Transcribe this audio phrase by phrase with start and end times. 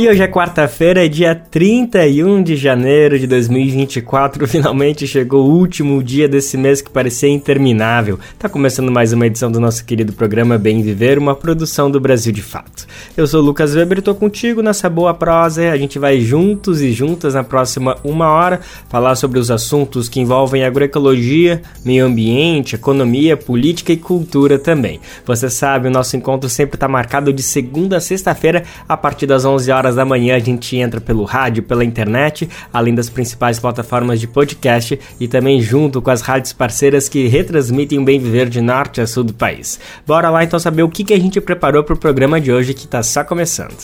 [0.00, 4.48] E hoje é quarta-feira, dia 31 de janeiro de 2024.
[4.48, 8.18] Finalmente chegou o último dia desse mês que parecia interminável.
[8.38, 12.32] Tá começando mais uma edição do nosso querido programa Bem Viver, uma produção do Brasil
[12.32, 12.86] de Fato.
[13.14, 15.70] Eu sou o Lucas Weber e tô contigo nessa boa prosa.
[15.70, 20.18] A gente vai juntos e juntas na próxima uma hora falar sobre os assuntos que
[20.18, 24.98] envolvem agroecologia, meio ambiente, economia, política e cultura também.
[25.26, 29.44] Você sabe, o nosso encontro sempre está marcado de segunda a sexta-feira a partir das
[29.44, 33.58] 11 horas horas da manhã a gente entra pelo rádio, pela internet, além das principais
[33.58, 38.48] plataformas de podcast e também junto com as rádios parceiras que retransmitem o bem viver
[38.48, 39.80] de norte a sul do país.
[40.06, 42.74] Bora lá então saber o que, que a gente preparou para o programa de hoje
[42.74, 43.76] que está só começando.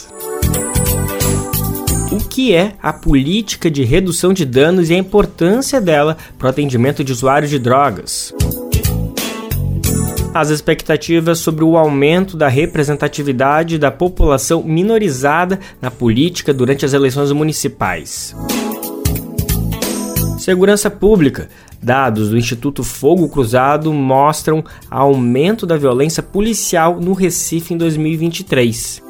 [2.13, 6.51] O que é a política de redução de danos e a importância dela para o
[6.51, 8.33] atendimento de usuários de drogas?
[10.41, 17.33] As expectativas sobre o aumento da representatividade da população minorizada na política durante as eleições
[17.33, 18.35] municipais.
[20.39, 21.49] Segurança Pública.
[21.83, 29.03] Dados do Instituto Fogo Cruzado mostram aumento da violência policial no Recife em 2023.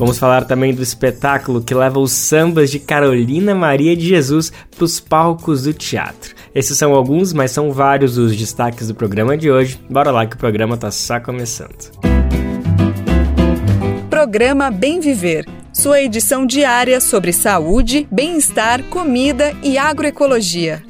[0.00, 4.84] Vamos falar também do espetáculo que leva os sambas de Carolina Maria de Jesus para
[4.84, 6.34] os palcos do teatro.
[6.54, 9.80] Esses são alguns, mas são vários os destaques do programa de hoje.
[9.88, 11.92] Bora lá que o programa está só começando.
[14.08, 15.46] Programa Bem Viver.
[15.72, 20.89] Sua edição diária sobre saúde, bem-estar, comida e agroecologia.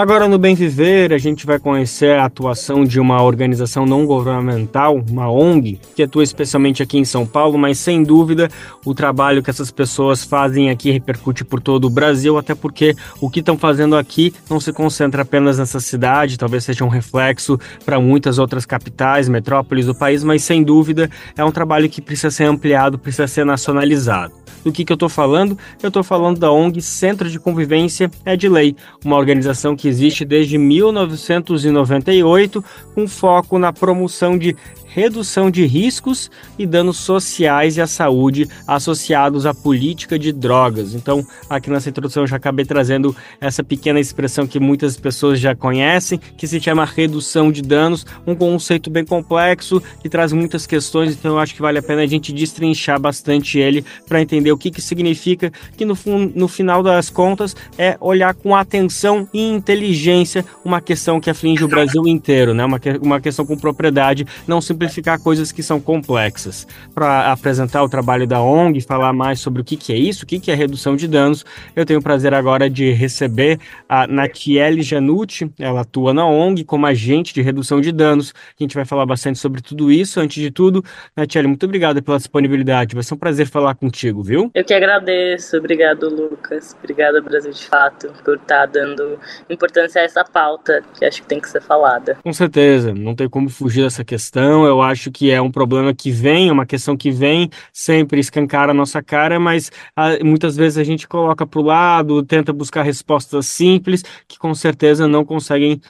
[0.00, 4.96] Agora no Bem Viver, a gente vai conhecer a atuação de uma organização não governamental,
[4.96, 8.48] uma ONG, que atua especialmente aqui em São Paulo, mas sem dúvida
[8.82, 13.28] o trabalho que essas pessoas fazem aqui repercute por todo o Brasil, até porque o
[13.28, 18.00] que estão fazendo aqui não se concentra apenas nessa cidade, talvez seja um reflexo para
[18.00, 22.44] muitas outras capitais, metrópoles do país, mas sem dúvida é um trabalho que precisa ser
[22.44, 24.32] ampliado, precisa ser nacionalizado.
[24.64, 25.56] Do que, que eu estou falando?
[25.82, 30.24] Eu estou falando da ONG Centro de Convivência é de Lei, uma organização que existe
[30.24, 32.64] desde 1998
[32.94, 34.56] com foco na promoção de
[34.92, 40.94] redução de riscos e danos sociais e à saúde associados à política de drogas.
[40.94, 45.54] Então, aqui nessa introdução eu já acabei trazendo essa pequena expressão que muitas pessoas já
[45.54, 51.14] conhecem, que se chama redução de danos, um conceito bem complexo que traz muitas questões,
[51.14, 54.58] então eu acho que vale a pena a gente destrinchar bastante ele para entender o
[54.58, 55.96] que, que significa, que no,
[56.34, 61.68] no final das contas é olhar com atenção e inteligência uma questão que aflige o
[61.68, 62.64] Brasil inteiro, né?
[62.64, 66.66] uma, uma questão com propriedade, não simplesmente simplificar coisas que são complexas.
[66.94, 70.26] Para apresentar o trabalho da ONG, falar mais sobre o que, que é isso, o
[70.26, 71.44] que, que é redução de danos,
[71.76, 73.58] eu tenho o prazer agora de receber
[73.88, 78.32] a Natiele Janucci, ela atua na ONG como agente de redução de danos.
[78.58, 80.20] A gente vai falar bastante sobre tudo isso.
[80.20, 80.82] Antes de tudo,
[81.14, 82.94] Natiele, muito obrigado pela disponibilidade.
[82.94, 84.50] Vai ser um prazer falar contigo, viu?
[84.54, 85.56] Eu que agradeço.
[85.58, 86.74] Obrigado, Lucas.
[86.78, 89.18] Obrigada, Brasil de Fato, por estar tá dando
[89.48, 92.16] importância a essa pauta que acho que tem que ser falada.
[92.22, 96.10] Com certeza, não tem como fugir dessa questão eu acho que é um problema que
[96.10, 100.84] vem, uma questão que vem sempre escancar a nossa cara, mas ah, muitas vezes a
[100.84, 105.80] gente coloca para o lado, tenta buscar respostas simples que com certeza não conseguem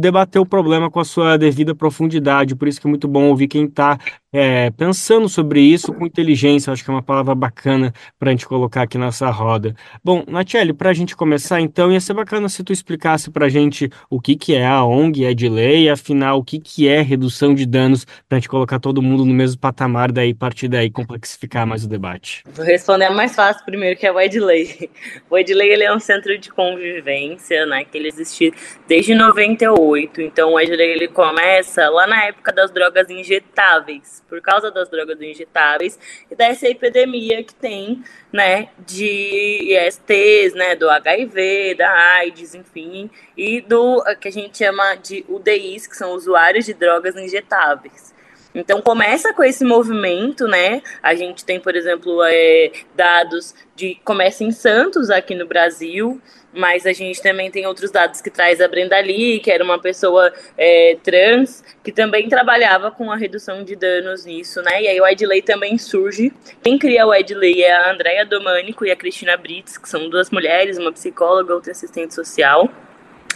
[0.00, 2.54] debater o problema com a sua devida profundidade.
[2.54, 3.98] Por isso que é muito bom ouvir quem está
[4.32, 8.46] é, pensando sobre isso com inteligência, acho que é uma palavra bacana para a gente
[8.46, 9.74] colocar aqui nessa roda.
[10.04, 13.48] Bom, Natiele, para a gente começar então, ia ser bacana se tu explicasse para a
[13.48, 17.00] gente o que, que é a ONG, é de lei, afinal, o que, que é
[17.00, 20.90] redução de danos, para a gente colocar todo mundo no mesmo patamar, daí partir daí
[20.90, 22.44] complexificar mais o debate.
[22.52, 24.90] Vou responder mais fácil primeiro, que é o Edley.
[25.30, 28.52] O Edley ele é um centro de convivência, né, que ele existe
[28.86, 34.70] desde 98, então o Edley ele começa lá na época das drogas injetáveis, por causa
[34.70, 35.98] das drogas injetáveis
[36.30, 38.02] e dessa epidemia que tem,
[38.32, 44.94] né, de ISTs, né, do HIV, da AIDS, enfim, e do que a gente chama
[44.96, 48.14] de UDIs, que são usuários de drogas injetáveis.
[48.58, 50.82] Então começa com esse movimento, né?
[51.00, 56.20] A gente tem, por exemplo, é, dados de comércio em Santos aqui no Brasil,
[56.52, 59.78] mas a gente também tem outros dados que traz a Brenda Lee, que era uma
[59.78, 64.82] pessoa é, trans, que também trabalhava com a redução de danos nisso, né?
[64.82, 66.32] E aí o Edley também surge.
[66.60, 70.30] Quem cria o Edley é a Andrea Domânico e a Cristina Brits, que são duas
[70.30, 72.68] mulheres, uma psicóloga, outra assistente social.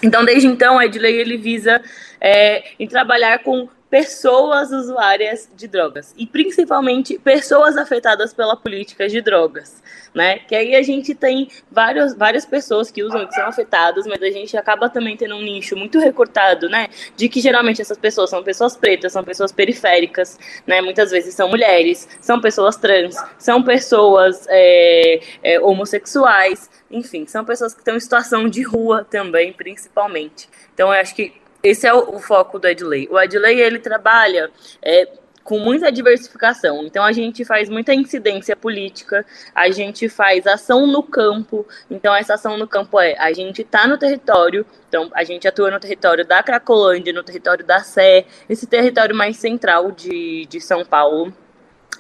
[0.02, 1.80] Então, desde então, o Edley ele visa
[2.20, 9.20] é, em trabalhar com pessoas usuárias de drogas e principalmente pessoas afetadas pela política de
[9.20, 9.82] drogas,
[10.14, 10.38] né?
[10.38, 14.30] Que aí a gente tem vários, várias pessoas que usam, que são afetadas, mas a
[14.30, 16.88] gente acaba também tendo um nicho muito recortado, né?
[17.18, 20.80] De que geralmente essas pessoas são pessoas pretas, são pessoas periféricas, né?
[20.80, 27.74] Muitas vezes são mulheres, são pessoas trans, são pessoas é, é, homossexuais, enfim, são pessoas
[27.74, 30.48] que estão em situação de rua também, principalmente.
[30.72, 33.08] Então, eu acho que esse é o, o foco do Edley.
[33.10, 34.50] O Edley, ele trabalha
[34.82, 35.08] é,
[35.42, 36.84] com muita diversificação.
[36.84, 39.24] Então a gente faz muita incidência política,
[39.54, 41.66] a gente faz ação no campo.
[41.90, 45.70] Então essa ação no campo é a gente está no território, então a gente atua
[45.70, 50.84] no território da Cracolândia, no território da Sé, esse território mais central de, de São
[50.84, 51.32] Paulo.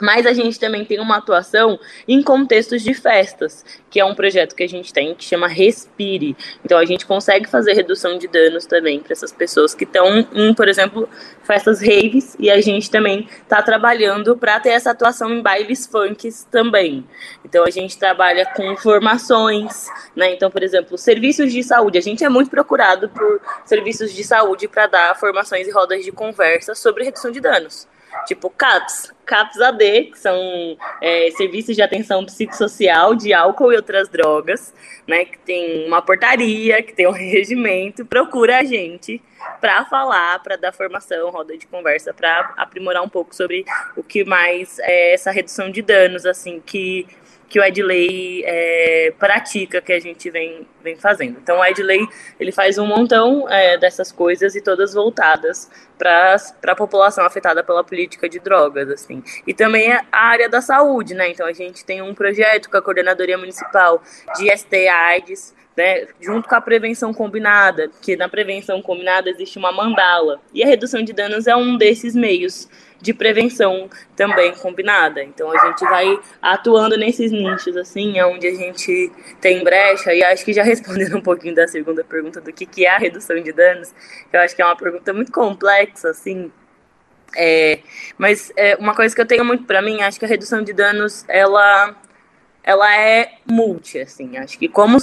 [0.02, 1.78] Mas a gente também tem uma atuação
[2.08, 6.36] em contextos de festas, que é um projeto que a gente tem que chama Respire.
[6.64, 10.52] Então a gente consegue fazer redução de danos também para essas pessoas que estão em,
[10.54, 11.08] por exemplo,
[11.44, 16.48] festas raves, e a gente também está trabalhando para ter essa atuação em bailes funks
[16.50, 17.06] também.
[17.44, 20.34] Então a gente trabalha com formações, né?
[20.34, 21.96] Então, por exemplo, serviços de saúde.
[21.96, 26.10] A gente é muito procurado por serviços de saúde para dar formações e rodas de
[26.10, 27.86] conversa sobre redução de danos
[28.26, 34.08] tipo CAPS, CAPS AD, que são é, serviços de atenção psicossocial de álcool e outras
[34.08, 34.72] drogas,
[35.06, 39.22] né, que tem uma portaria, que tem um regimento, procura a gente
[39.60, 43.64] para falar, para dar formação, roda de conversa, para aprimorar um pouco sobre
[43.96, 47.06] o que mais é essa redução de danos, assim, que
[47.52, 51.36] que o Edley é, pratica, que a gente vem, vem fazendo.
[51.38, 52.00] Então, o Edley,
[52.40, 56.36] ele faz um montão é, dessas coisas e todas voltadas para
[56.68, 59.22] a população afetada pela política de drogas, assim.
[59.46, 61.28] E também a área da saúde, né?
[61.28, 64.02] Então, a gente tem um projeto com a Coordenadoria Municipal
[64.34, 69.72] de ST AIDS, né, junto com a prevenção combinada, que na prevenção combinada existe uma
[69.72, 70.40] mandala.
[70.54, 72.68] E a redução de danos é um desses meios
[73.02, 75.22] de prevenção também combinada.
[75.22, 79.10] Então a gente vai atuando nesses nichos, assim, onde a gente
[79.40, 82.86] tem brecha, e acho que já respondendo um pouquinho da segunda pergunta do que, que
[82.86, 83.92] é a redução de danos,
[84.32, 86.50] eu acho que é uma pergunta muito complexa, assim.
[87.34, 87.80] É,
[88.16, 90.72] mas é, uma coisa que eu tenho muito para mim, acho que a redução de
[90.72, 91.96] danos, ela,
[92.62, 94.36] ela é multi, assim.
[94.36, 94.98] Acho que como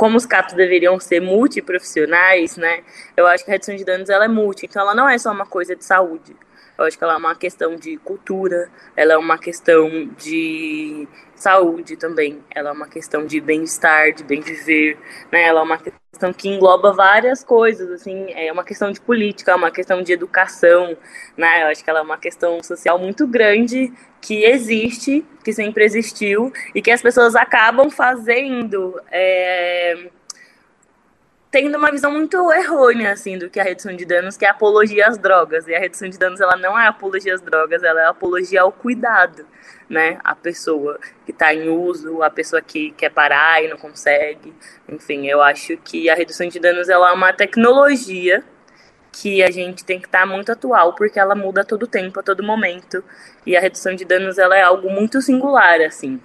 [0.00, 2.82] como os CAPs deveriam ser multiprofissionais, né?
[3.14, 5.30] Eu acho que a redução de danos ela é multi, então ela não é só
[5.30, 6.34] uma coisa de saúde.
[6.78, 11.98] Eu acho que ela é uma questão de cultura, ela é uma questão de saúde
[11.98, 14.96] também, ela é uma questão de bem-estar, de bem viver,
[15.30, 15.42] né?
[15.42, 15.76] Ela é uma
[16.20, 20.12] questão que engloba várias coisas, assim, é uma questão de política, é uma questão de
[20.12, 20.94] educação,
[21.34, 21.62] né?
[21.62, 23.90] Eu acho que ela é uma questão social muito grande
[24.20, 30.10] que existe, que sempre existiu e que as pessoas acabam fazendo é,
[31.50, 34.48] tendo uma visão muito errônea, assim, do que é a redução de danos, que é
[34.48, 35.66] apologia às drogas.
[35.66, 38.70] E a redução de danos, ela não é apologia às drogas, ela é apologia ao
[38.70, 39.44] cuidado,
[39.88, 40.18] né?
[40.22, 44.54] A pessoa que está em uso, a pessoa que quer parar e não consegue.
[44.88, 48.44] Enfim, eu acho que a redução de danos, ela é uma tecnologia
[49.12, 52.20] que a gente tem que estar tá muito atual, porque ela muda a todo tempo,
[52.20, 53.02] a todo momento.
[53.44, 56.20] E a redução de danos, ela é algo muito singular, assim.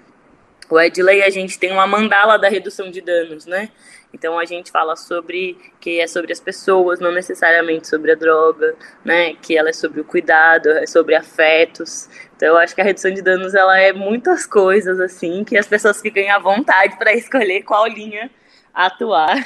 [0.69, 3.69] O Edley, a gente tem uma mandala da redução de danos, né?
[4.15, 8.73] Então a gente fala sobre que é sobre as pessoas, não necessariamente sobre a droga,
[9.03, 9.35] né?
[9.35, 12.10] Que ela é sobre o cuidado, é sobre afetos.
[12.36, 15.67] Então eu acho que a redução de danos ela é muitas coisas assim que as
[15.67, 18.31] pessoas ficam à vontade para escolher qual linha
[18.74, 19.45] atuar.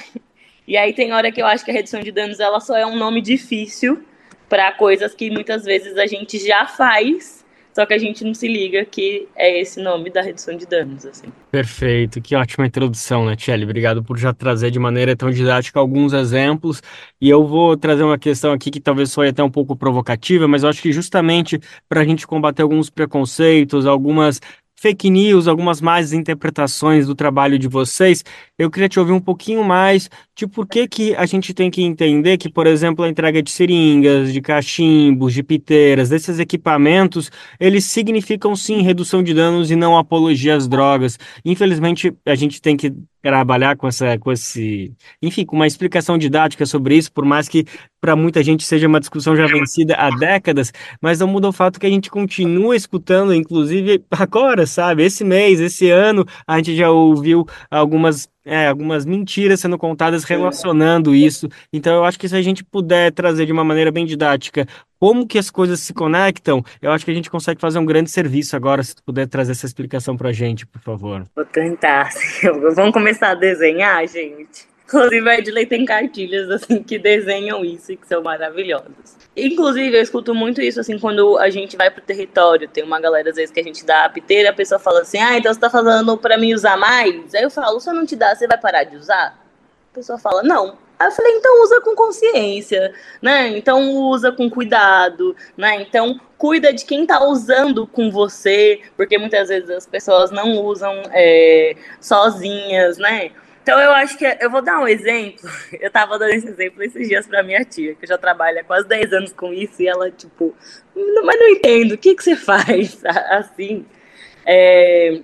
[0.68, 2.86] E aí tem hora que eu acho que a redução de danos ela só é
[2.86, 4.06] um nome difícil
[4.48, 7.39] para coisas que muitas vezes a gente já faz
[7.74, 11.06] só que a gente não se liga que é esse nome da redução de danos,
[11.06, 11.28] assim.
[11.52, 13.64] Perfeito, que ótima introdução, né, Tchelle?
[13.64, 16.82] Obrigado por já trazer de maneira tão didática alguns exemplos.
[17.22, 20.64] E eu vou trazer uma questão aqui que talvez soe até um pouco provocativa, mas
[20.64, 24.40] eu acho que justamente para a gente combater alguns preconceitos, algumas
[24.80, 28.24] fake news, algumas más interpretações do trabalho de vocês.
[28.58, 31.82] Eu queria te ouvir um pouquinho mais de por que, que a gente tem que
[31.82, 37.86] entender que, por exemplo, a entrega de seringas, de cachimbos, de piteiras, desses equipamentos, eles
[37.86, 41.20] significam sim redução de danos e não apologia às drogas.
[41.44, 46.66] Infelizmente, a gente tem que trabalhar com essa, com esse, enfim, com uma explicação didática
[46.66, 47.66] sobre isso, por mais que
[48.00, 50.72] para muita gente seja uma discussão já vencida há décadas,
[51.02, 55.04] mas não muda o fato que a gente continua escutando, inclusive agora, sabe?
[55.04, 61.14] Esse mês, esse ano, a gente já ouviu algumas é, algumas mentiras sendo contadas relacionando
[61.14, 61.48] isso.
[61.72, 64.66] Então, eu acho que se a gente puder trazer de uma maneira bem didática
[65.00, 68.12] como que as coisas se conectam, eu acho que a gente consegue fazer um grande
[68.12, 71.24] serviço agora, se tu puder trazer essa explicação para a gente, por favor.
[71.36, 72.10] Vou tentar.
[72.76, 74.68] Vamos começar a desenhar, gente?
[74.86, 79.18] Inclusive, a Edley tem cartilhas, assim, que desenham isso e que são maravilhosas.
[79.38, 82.68] Inclusive, eu escuto muito isso, assim, quando a gente vai pro território.
[82.68, 85.20] Tem uma galera, às vezes, que a gente dá a piteira, a pessoa fala assim,
[85.20, 87.36] ah, então você tá falando pra mim usar mais?
[87.36, 89.40] Aí eu falo, se eu não te dar, você vai parar de usar?
[89.92, 90.76] A pessoa fala, não.
[91.00, 93.48] Aí eu falei, então usa com consciência, né?
[93.58, 95.82] Então usa com cuidado, né?
[95.82, 101.02] Então cuida de quem tá usando com você, porque muitas vezes as pessoas não usam
[101.14, 103.32] é, sozinhas, né?
[103.64, 105.50] Então eu acho que eu vou dar um exemplo.
[105.80, 109.14] Eu tava dando esse exemplo esses dias para minha tia, que já trabalha quase 10
[109.14, 110.56] anos com isso, e ela, tipo,
[111.24, 113.86] mas não entendo, o que, que você faz assim?
[114.46, 115.22] É,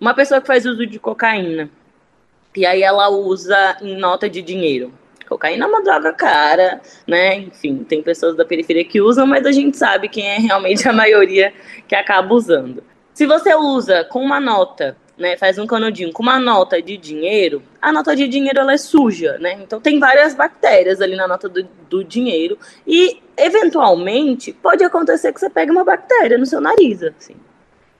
[0.00, 1.68] uma pessoa que faz uso de cocaína.
[2.56, 4.92] E aí ela usa em nota de dinheiro.
[5.28, 7.36] Cocaína é uma droga cara, né?
[7.36, 10.92] Enfim, tem pessoas da periferia que usam, mas a gente sabe quem é realmente a
[10.92, 11.52] maioria
[11.88, 12.84] que acaba usando.
[13.12, 17.62] Se você usa com uma nota né, faz um canudinho com uma nota de dinheiro,
[17.80, 19.58] a nota de dinheiro ela é suja, né?
[19.62, 25.40] Então tem várias bactérias ali na nota do, do dinheiro e eventualmente pode acontecer que
[25.40, 27.36] você pegue uma bactéria no seu nariz, assim.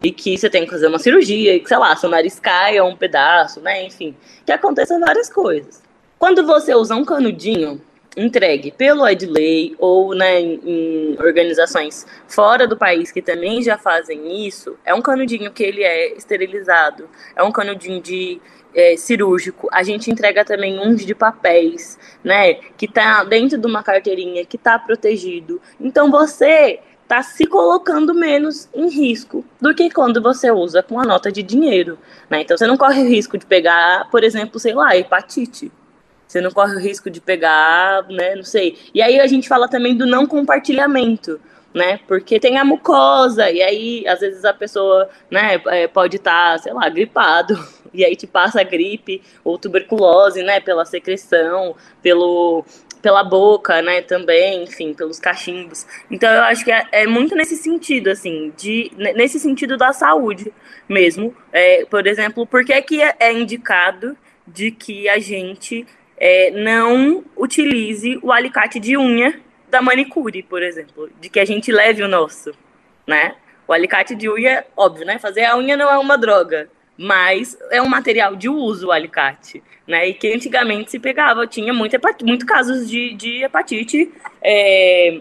[0.05, 2.85] E que você tem que fazer uma cirurgia, e que, sei lá, seu nariz caia
[2.85, 3.85] um pedaço, né?
[3.85, 5.83] Enfim, que aconteça várias coisas.
[6.19, 7.81] Quando você usa um canudinho,
[8.17, 14.77] entregue pelo Edley ou né, em, organizações fora do país que também já fazem isso,
[14.85, 18.41] é um canudinho que ele é esterilizado, é um canudinho de
[18.75, 19.69] é, cirúrgico.
[19.73, 24.59] A gente entrega também uns de papéis, né, que tá dentro de uma carteirinha que
[24.59, 25.61] tá protegido.
[25.81, 31.05] Então você tá se colocando menos em risco do que quando você usa com a
[31.05, 31.99] nota de dinheiro,
[32.31, 32.43] né?
[32.43, 35.71] Então você não corre o risco de pegar, por exemplo, sei lá, hepatite
[36.35, 38.35] você não corre o risco de pegar, né?
[38.35, 38.77] Não sei.
[38.93, 41.41] E aí a gente fala também do não compartilhamento,
[41.73, 42.01] né?
[42.09, 46.59] Porque tem a mucosa, e aí às vezes a pessoa, né, é, pode estar, tá,
[46.59, 47.57] sei lá, gripado,
[47.95, 52.65] e aí te passa gripe ou tuberculose, né, pela secreção, pelo
[53.05, 55.87] pela boca, né, também, enfim, pelos cachimbos.
[56.11, 60.51] Então eu acho que é, é muito nesse sentido, assim, de nesse sentido da saúde
[60.89, 61.37] mesmo.
[61.53, 68.19] É, por exemplo, por que, que é indicado de que a gente é, não utilize
[68.23, 72.53] o alicate de unha da manicure, por exemplo, de que a gente leve o nosso,
[73.07, 73.35] né?
[73.69, 75.19] O alicate de unha, óbvio, né?
[75.19, 79.63] Fazer a unha não é uma droga, mas é um material de uso o alicate,
[79.87, 80.09] né?
[80.09, 85.21] E que antigamente se pegava, tinha muito, muito casos de, de hepatite, é,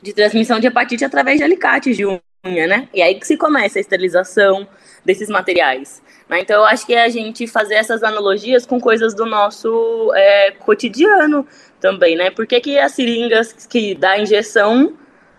[0.00, 2.88] de transmissão de hepatite através de alicates de unha, né?
[2.94, 4.66] E aí que se começa a esterilização
[5.04, 6.02] desses materiais.
[6.28, 6.40] Né?
[6.40, 10.52] Então, eu acho que é a gente fazer essas analogias com coisas do nosso é,
[10.52, 11.46] cotidiano
[11.80, 12.30] também, né?
[12.30, 14.96] Por que, que as seringas que dá injeção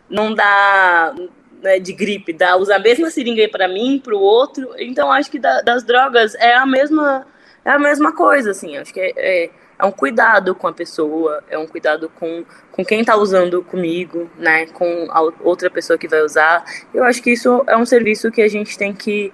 [0.10, 1.14] não dá
[1.62, 4.70] né, de gripe, dá, usa a mesma seringa para mim, para o outro?
[4.78, 7.26] Então, acho que da, das drogas é a mesma
[7.64, 8.78] é a mesma coisa, assim.
[8.78, 12.86] Acho que é, é, é um cuidado com a pessoa, é um cuidado com, com
[12.86, 14.66] quem está usando comigo, né?
[14.68, 16.64] Com a outra pessoa que vai usar.
[16.94, 19.32] Eu acho que isso é um serviço que a gente tem que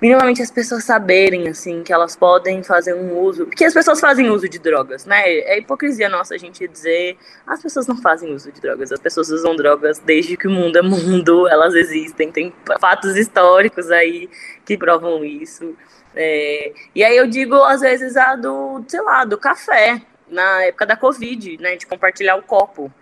[0.00, 3.46] minimamente as pessoas saberem, assim, que elas podem fazer um uso.
[3.46, 5.22] Porque as pessoas fazem uso de drogas, né?
[5.28, 7.16] É hipocrisia nossa a gente dizer
[7.46, 10.76] as pessoas não fazem uso de drogas, as pessoas usam drogas desde que o mundo
[10.78, 14.28] é mundo, elas existem, tem fatos históricos aí
[14.64, 15.76] que provam isso.
[16.14, 20.86] É, e aí eu digo, às vezes, a do, sei lá, do café, na época
[20.86, 21.76] da Covid, né?
[21.76, 22.92] De compartilhar o copo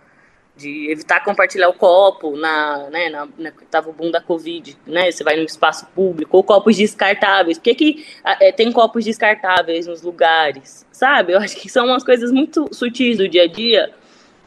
[0.59, 5.09] de evitar compartilhar o copo na, né, na, na tava o boom da Covid, né,
[5.09, 9.87] você vai no espaço público, ou copos descartáveis, por que, que é, tem copos descartáveis
[9.87, 11.33] nos lugares, sabe?
[11.33, 13.91] Eu acho que são umas coisas muito sutis do dia a dia,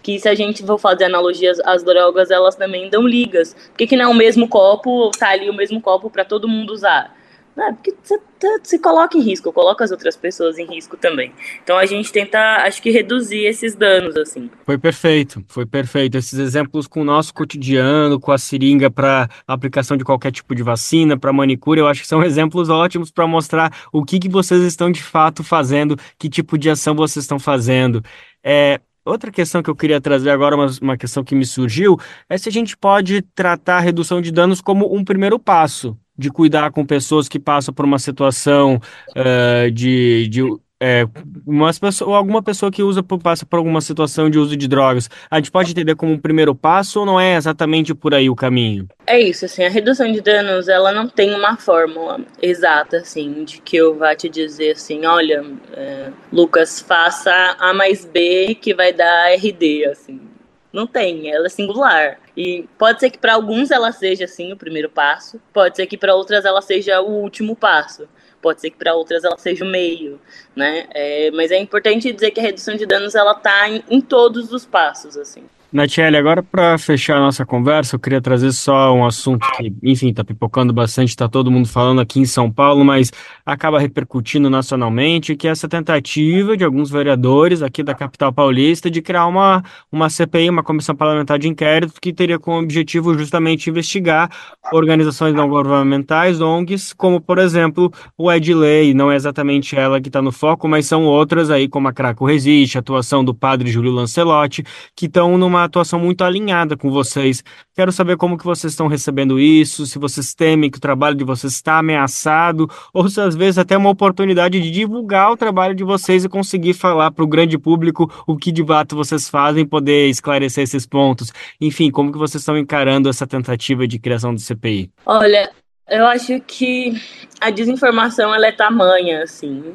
[0.03, 3.55] que se a gente for fazer analogias às drogas, elas também dão ligas.
[3.55, 6.49] Por que, que não é o mesmo copo, tá ali o mesmo copo para todo
[6.49, 7.17] mundo usar?
[7.57, 7.73] Né?
[7.73, 11.33] Porque você tá, se coloca em risco, coloca as outras pessoas em risco também.
[11.63, 14.51] Então a gente tenta, acho que, reduzir esses danos, assim.
[14.65, 16.17] Foi perfeito, foi perfeito.
[16.17, 20.63] Esses exemplos com o nosso cotidiano, com a seringa para aplicação de qualquer tipo de
[20.63, 24.63] vacina, para manicure, eu acho que são exemplos ótimos para mostrar o que, que vocês
[24.63, 28.03] estão de fato fazendo, que tipo de ação vocês estão fazendo.
[28.43, 32.39] É, Outra questão que eu queria trazer agora, uma, uma questão que me surgiu, é
[32.39, 36.71] se a gente pode tratar a redução de danos como um primeiro passo de cuidar
[36.71, 40.43] com pessoas que passam por uma situação uh, de, de
[40.85, 41.07] é,
[41.47, 45.09] umas pessoas, ou alguma pessoa que usa passa por alguma situação de uso de drogas,
[45.31, 48.35] a gente pode entender como um primeiro passo ou não é exatamente por aí o
[48.35, 48.89] caminho?
[49.07, 53.61] É isso, assim, a redução de danos, ela não tem uma fórmula exata, assim, de
[53.61, 58.93] que eu vá te dizer assim, olha, é, Lucas, faça A mais B que vai
[58.93, 60.32] dar RD, assim.
[60.73, 62.19] Não tem, ela é singular.
[62.37, 65.99] E pode ser que para alguns ela seja assim o primeiro passo, pode ser que
[65.99, 68.09] para outras ela seja o último passo.
[68.41, 70.21] pode ser que para outras ela seja o meio,
[70.57, 70.89] né?
[70.93, 74.53] É, mas é importante dizer que a redução de danos ela está em, em todos
[74.53, 75.45] os passos, assim.
[75.73, 80.11] Natiele, agora para fechar a nossa conversa, eu queria trazer só um assunto que, enfim,
[80.11, 83.11] está pipocando bastante, está todo mundo falando aqui em São Paulo, mas
[83.47, 89.01] acaba repercutindo nacionalmente, que é essa tentativa de alguns vereadores aqui da capital paulista de
[89.01, 94.31] criar uma, uma CPI, uma comissão parlamentar de inquérito, que teria como objetivo justamente investigar
[94.75, 100.21] organizações não governamentais, ONGs, como, por exemplo, o Edley, não é exatamente ela que está
[100.21, 103.91] no foco, mas são outras aí, como a Craco Resiste, a atuação do padre Júlio
[103.91, 104.63] Lancelotti,
[104.95, 107.43] que estão numa atuação muito alinhada com vocês.
[107.75, 111.25] Quero saber como que vocês estão recebendo isso, se vocês temem que o trabalho de
[111.25, 115.85] vocês está ameaçado, ou se às vezes até uma oportunidade de divulgar o trabalho de
[115.85, 120.09] vocês e conseguir falar para o grande público o que de fato vocês fazem, poder
[120.09, 121.33] esclarecer esses pontos.
[121.61, 124.91] Enfim, como que vocês estão encarando essa tentativa de criação do CPI?
[125.07, 125.51] Olha,
[125.89, 126.93] eu acho que
[127.41, 129.75] a desinformação ela é tamanha, assim.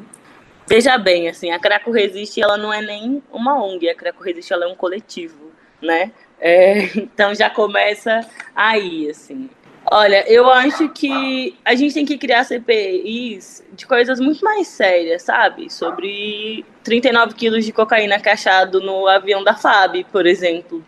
[0.68, 4.52] Veja bem, assim, a Craco Resiste, ela não é nem uma ONG, a Craco Resiste,
[4.52, 5.47] ela é um coletivo
[5.82, 6.12] né?
[6.40, 8.20] É, então já começa
[8.54, 9.48] aí, assim.
[9.90, 15.22] Olha, eu acho que a gente tem que criar CPIs de coisas muito mais sérias,
[15.22, 15.72] sabe?
[15.72, 20.84] Sobre 39 quilos de cocaína que é achado no avião da FAB, por exemplo.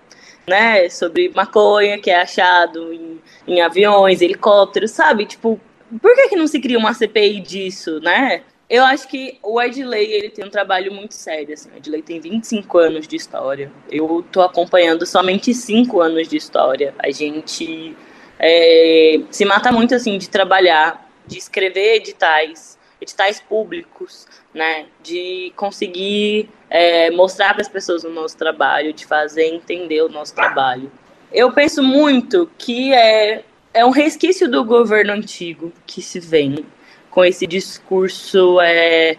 [0.46, 0.88] Né?
[0.90, 5.24] Sobre maconha que é achado em, em aviões, helicópteros, sabe?
[5.24, 5.58] Tipo,
[6.02, 8.42] por que, que não se cria uma CPI disso, né?
[8.70, 11.68] Eu acho que o Edley, ele tem um trabalho muito sério, assim.
[11.74, 13.72] O Edley tem 25 anos de história.
[13.90, 16.94] Eu tô acompanhando somente 5 anos de história.
[17.00, 17.96] A gente
[18.38, 24.86] é, se mata muito, assim, de trabalhar, de escrever editais, editais públicos, né?
[25.02, 30.32] De conseguir é, mostrar para as pessoas o nosso trabalho, de fazer entender o nosso
[30.32, 30.92] trabalho.
[31.32, 33.42] Eu penso muito que é,
[33.74, 36.64] é um resquício do governo antigo que se vem
[37.10, 39.16] com esse discurso é,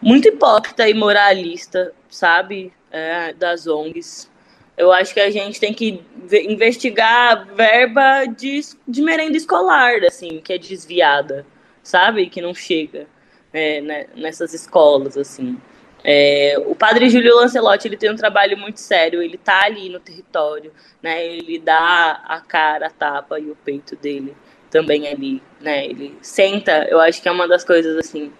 [0.00, 4.30] muito hipócrita e moralista, sabe, é, das ONGs.
[4.76, 6.02] Eu acho que a gente tem que
[6.48, 11.46] investigar verba de, de merenda escolar, assim, que é desviada,
[11.82, 13.06] sabe, que não chega
[13.52, 15.58] é, né, nessas escolas, assim.
[16.06, 19.98] É, o padre Júlio Lancelotti ele tem um trabalho muito sério, ele tá ali no
[19.98, 20.70] território,
[21.02, 21.24] né?
[21.24, 24.36] Ele dá a cara, a tapa e o peito dele
[24.74, 25.86] também ali, né?
[25.86, 28.32] Ele senta, eu acho que é uma das coisas assim,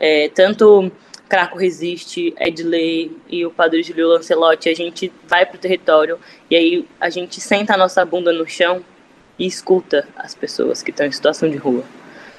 [0.00, 0.90] é, tanto
[1.28, 6.18] Craco Resiste, Edley e o Padre Júlio Lancelotti, a gente vai pro território
[6.50, 8.82] e aí a gente senta a nossa bunda no chão
[9.38, 11.84] e escuta as pessoas que estão em situação de rua.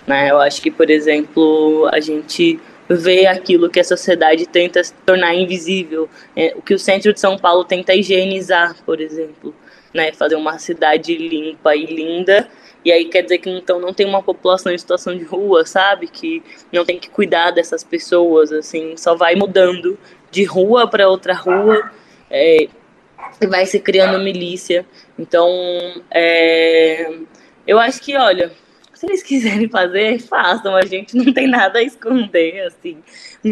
[0.08, 0.32] Né?
[0.32, 6.10] Eu acho que, por exemplo, a gente vê aquilo que a sociedade tenta tornar invisível,
[6.36, 9.54] é, o que o centro de São Paulo tenta higienizar, por exemplo,
[9.94, 10.12] né?
[10.14, 12.50] fazer uma cidade limpa e linda
[12.86, 16.08] e aí quer dizer que então não tem uma população em situação de rua, sabe?
[16.08, 19.98] Que não tem que cuidar dessas pessoas, assim, só vai mudando
[20.30, 21.92] de rua para outra rua
[22.30, 22.68] é,
[23.40, 24.86] e vai se criando milícia.
[25.18, 25.48] Então,
[26.12, 27.10] é,
[27.66, 28.52] eu acho que, olha,
[28.94, 30.76] se eles quiserem fazer, façam.
[30.76, 33.02] A gente não tem nada a esconder, assim.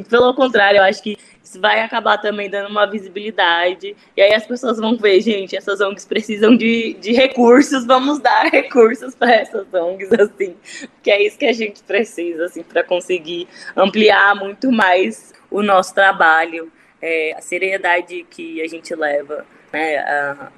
[0.09, 1.17] Pelo contrário, eu acho que
[1.55, 3.95] vai acabar também dando uma visibilidade.
[4.15, 8.45] E aí as pessoas vão ver, gente, essas ONGs precisam de, de recursos, vamos dar
[8.51, 10.55] recursos para essas ONGs, assim,
[11.01, 15.93] que é isso que a gente precisa, assim, para conseguir ampliar muito mais o nosso
[15.93, 19.45] trabalho, é, a seriedade que a gente leva.
[19.73, 20.03] Né?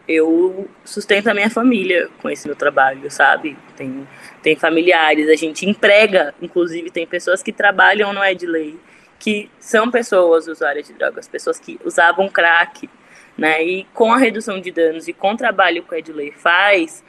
[0.07, 3.55] eu sustento a minha família com esse meu trabalho, sabe?
[3.77, 4.07] Tem,
[4.41, 8.75] tem familiares, a gente emprega, inclusive tem pessoas que trabalham no Edley
[9.23, 12.89] que são pessoas usuárias de drogas, pessoas que usavam crack,
[13.37, 13.63] né?
[13.63, 17.01] E com a redução de danos e com o trabalho que o Edley faz,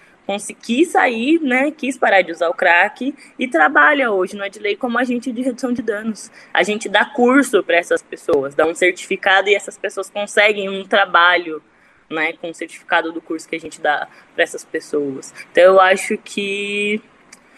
[0.62, 4.96] quis sair, né, quis parar de usar o crack e trabalha hoje no Edley como
[4.96, 6.30] agente de redução de danos.
[6.52, 10.84] A gente dá curso para essas pessoas, dá um certificado e essas pessoas conseguem um
[10.84, 11.60] trabalho,
[12.08, 15.34] né, com o certificado do curso que a gente dá para essas pessoas.
[15.50, 17.02] Então eu acho que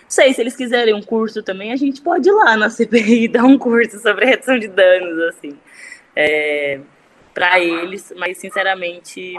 [0.09, 3.45] sei, se eles quiserem um curso também, a gente pode ir lá na CPI dar
[3.45, 5.59] um curso sobre redução de danos, assim,
[6.15, 6.81] é,
[7.35, 9.35] para eles, mas sinceramente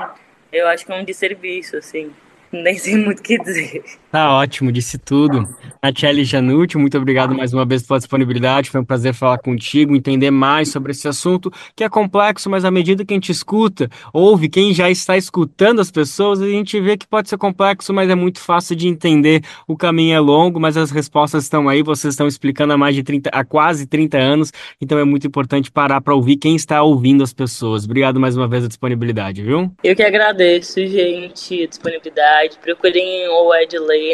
[0.51, 2.11] eu acho que é um desserviço, assim,
[2.51, 3.83] nem sei muito o que dizer.
[4.09, 5.43] Tá ótimo, disse tudo.
[5.83, 8.69] Natiele Janucci, muito obrigado mais uma vez pela disponibilidade.
[8.69, 12.71] Foi um prazer falar contigo, entender mais sobre esse assunto que é complexo, mas à
[12.71, 16.95] medida que a gente escuta, ouve quem já está escutando as pessoas, a gente vê
[16.95, 19.41] que pode ser complexo, mas é muito fácil de entender.
[19.67, 21.83] O caminho é longo, mas as respostas estão aí.
[21.83, 25.69] Vocês estão explicando há mais de 30, há quase 30 anos, então é muito importante
[25.69, 27.83] parar para ouvir quem está ouvindo as pessoas.
[27.83, 29.69] Obrigado mais uma vez a disponibilidade, viu?
[29.83, 33.53] Eu que agradeço, gente, a disponibilidade procurem o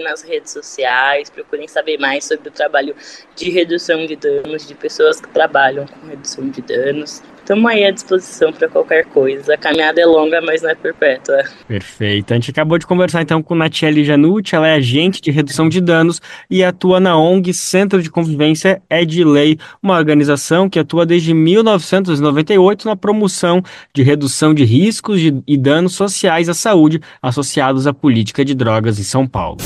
[0.01, 2.95] Nas redes sociais, procurem saber mais sobre o trabalho
[3.35, 7.21] de redução de danos de pessoas que trabalham com redução de danos.
[7.43, 9.55] Estamos aí à disposição para qualquer coisa.
[9.55, 11.43] A caminhada é longa, mas não é perpétua.
[11.67, 12.31] Perfeito.
[12.31, 15.81] A gente acabou de conversar então com Natiele Janucci, ela é agente de redução de
[15.81, 22.87] danos e atua na ONG Centro de Convivência Edley, uma organização que atua desde 1998
[22.87, 23.61] na promoção
[23.93, 29.03] de redução de riscos e danos sociais à saúde associados à política de drogas em
[29.03, 29.57] São Paulo.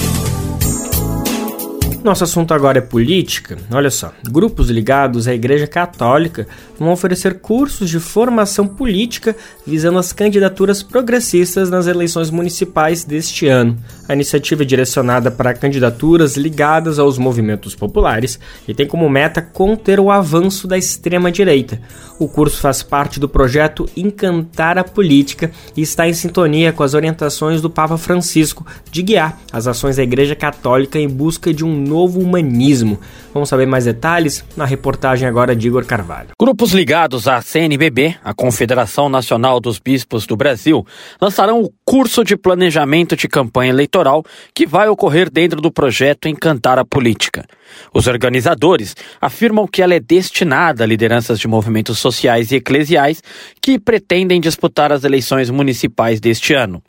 [2.07, 3.57] Nosso assunto agora é política.
[3.69, 6.47] Olha só, grupos ligados à Igreja Católica
[6.79, 13.77] vão oferecer cursos de formação política visando as candidaturas progressistas nas eleições municipais deste ano.
[14.07, 19.99] A iniciativa é direcionada para candidaturas ligadas aos movimentos populares e tem como meta conter
[19.99, 21.81] o avanço da extrema-direita.
[22.17, 26.93] O curso faz parte do projeto Encantar a Política e está em sintonia com as
[26.93, 31.75] orientações do Papa Francisco de guiar as ações da Igreja Católica em busca de um
[31.75, 32.99] novo novo humanismo.
[33.33, 36.29] Vamos saber mais detalhes na reportagem agora de Igor Carvalho.
[36.39, 40.85] Grupos ligados à CNBB, a Confederação Nacional dos Bispos do Brasil,
[41.19, 46.77] lançarão o curso de planejamento de campanha eleitoral que vai ocorrer dentro do projeto Encantar
[46.77, 47.45] a Política.
[47.91, 53.23] Os organizadores afirmam que ela é destinada a lideranças de movimentos sociais e eclesiais
[53.59, 56.81] que pretendem disputar as eleições municipais deste ano.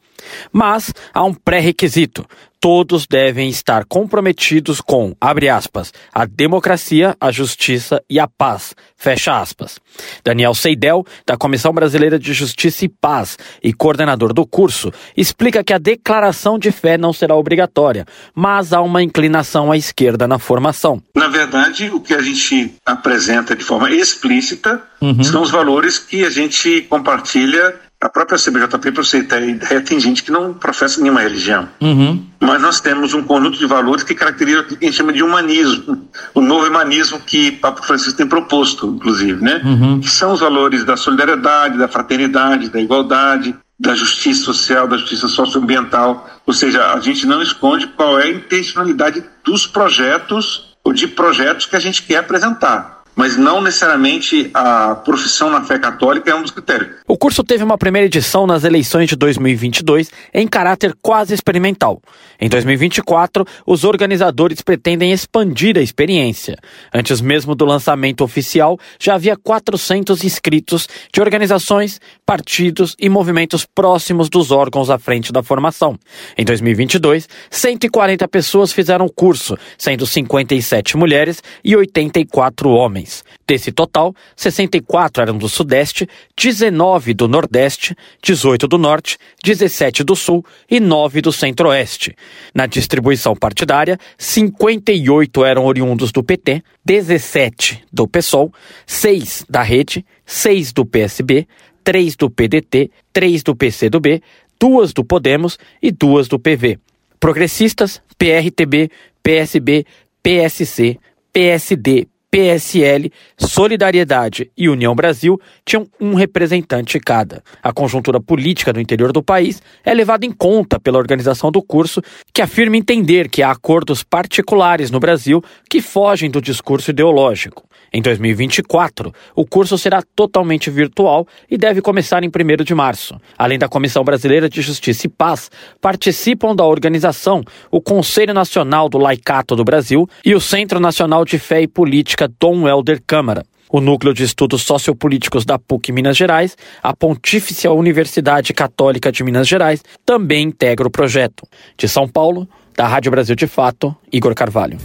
[0.53, 2.25] Mas há um pré-requisito:
[2.61, 9.40] todos devem estar comprometidos com, abre aspas, a democracia, a justiça e a paz, fecha
[9.40, 9.79] aspas.
[10.25, 15.73] Daniel Seidel, da Comissão Brasileira de Justiça e Paz e coordenador do curso, explica que
[15.73, 21.03] a declaração de fé não será obrigatória, mas há uma inclinação à esquerda na formação.
[21.14, 25.23] Na verdade, o que a gente apresenta de forma explícita uhum.
[25.23, 29.99] são os valores que a gente compartilha a própria CBJP, para você ter ideia, tem
[29.99, 31.69] gente que não professa nenhuma religião.
[31.81, 32.25] Uhum.
[32.41, 35.21] Mas nós temos um conjunto de valores que caracteriza o que a gente chama de
[35.21, 39.61] humanismo, o novo humanismo que Papa Francisco tem proposto, inclusive, né?
[39.65, 40.01] Uhum.
[40.01, 45.27] Que são os valores da solidariedade, da fraternidade, da igualdade, da justiça social, da justiça
[45.27, 46.29] socioambiental.
[46.47, 51.67] Ou seja, a gente não esconde qual é a intencionalidade dos projetos ou de projetos
[51.67, 56.42] que a gente quer apresentar mas não necessariamente a profissão na fé católica é um
[56.42, 56.98] dos critérios.
[57.04, 62.00] O curso teve uma primeira edição nas eleições de 2022 em caráter quase experimental.
[62.40, 66.57] Em 2024, os organizadores pretendem expandir a experiência.
[66.94, 74.29] Antes mesmo do lançamento oficial, já havia 400 inscritos de organizações, partidos e movimentos próximos
[74.29, 75.99] dos órgãos à frente da formação.
[76.37, 83.25] Em 2022, 140 pessoas fizeram o curso, sendo 57 mulheres e 84 homens.
[83.47, 90.45] Desse total, 64 eram do Sudeste, 19 do Nordeste, 18 do Norte, 17 do Sul
[90.71, 92.14] e 9 do Centro-Oeste.
[92.55, 98.53] Na distribuição partidária, 58 eram oriundos do PT, 17 do PSOL,
[98.87, 101.49] 6 da Rede, 6 do PSB,
[101.88, 104.22] 3 do PDT, 3 do PCdoB,
[104.61, 106.79] 2 do Podemos e 2 do PV.
[107.18, 108.90] Progressistas, PRTB,
[109.22, 109.87] PSB,
[110.22, 110.98] PSC,
[111.33, 117.42] PSD, PSL, Solidariedade e União Brasil tinham um representante cada.
[117.62, 122.03] A conjuntura política do interior do país é levada em conta pela organização do curso,
[122.35, 127.67] que afirma entender que há acordos particulares no Brasil que fogem do discurso ideológico.
[127.92, 133.18] Em 2024, o curso será totalmente virtual e deve começar em 1 de março.
[133.37, 138.98] Além da Comissão Brasileira de Justiça e Paz, participam da organização o Conselho Nacional do
[138.98, 143.44] Laicato do Brasil e o Centro Nacional de Fé e Política Dom Helder Câmara.
[143.70, 149.46] O Núcleo de Estudos Sociopolíticos da PUC Minas Gerais, a Pontífice Universidade Católica de Minas
[149.46, 151.46] Gerais, também integra o projeto.
[151.77, 154.79] De São Paulo, da Rádio Brasil de Fato, Igor Carvalho.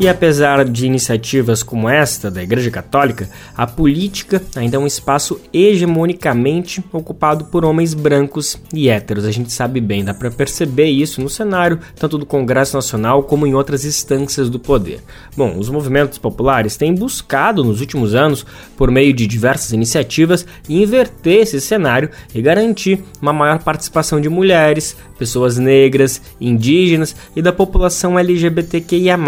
[0.00, 5.38] E apesar de iniciativas como esta da Igreja Católica, a política ainda é um espaço
[5.52, 9.26] hegemonicamente ocupado por homens brancos e héteros.
[9.26, 13.46] A gente sabe bem, dá para perceber isso no cenário tanto do Congresso Nacional como
[13.46, 15.02] em outras instâncias do poder.
[15.36, 18.46] Bom, os movimentos populares têm buscado nos últimos anos,
[18.78, 24.96] por meio de diversas iniciativas, inverter esse cenário e garantir uma maior participação de mulheres,
[25.18, 29.18] pessoas negras, indígenas e da população LGBTQIA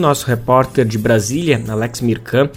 [0.00, 2.50] nosso repórter de Brasília, Alex Mirkan,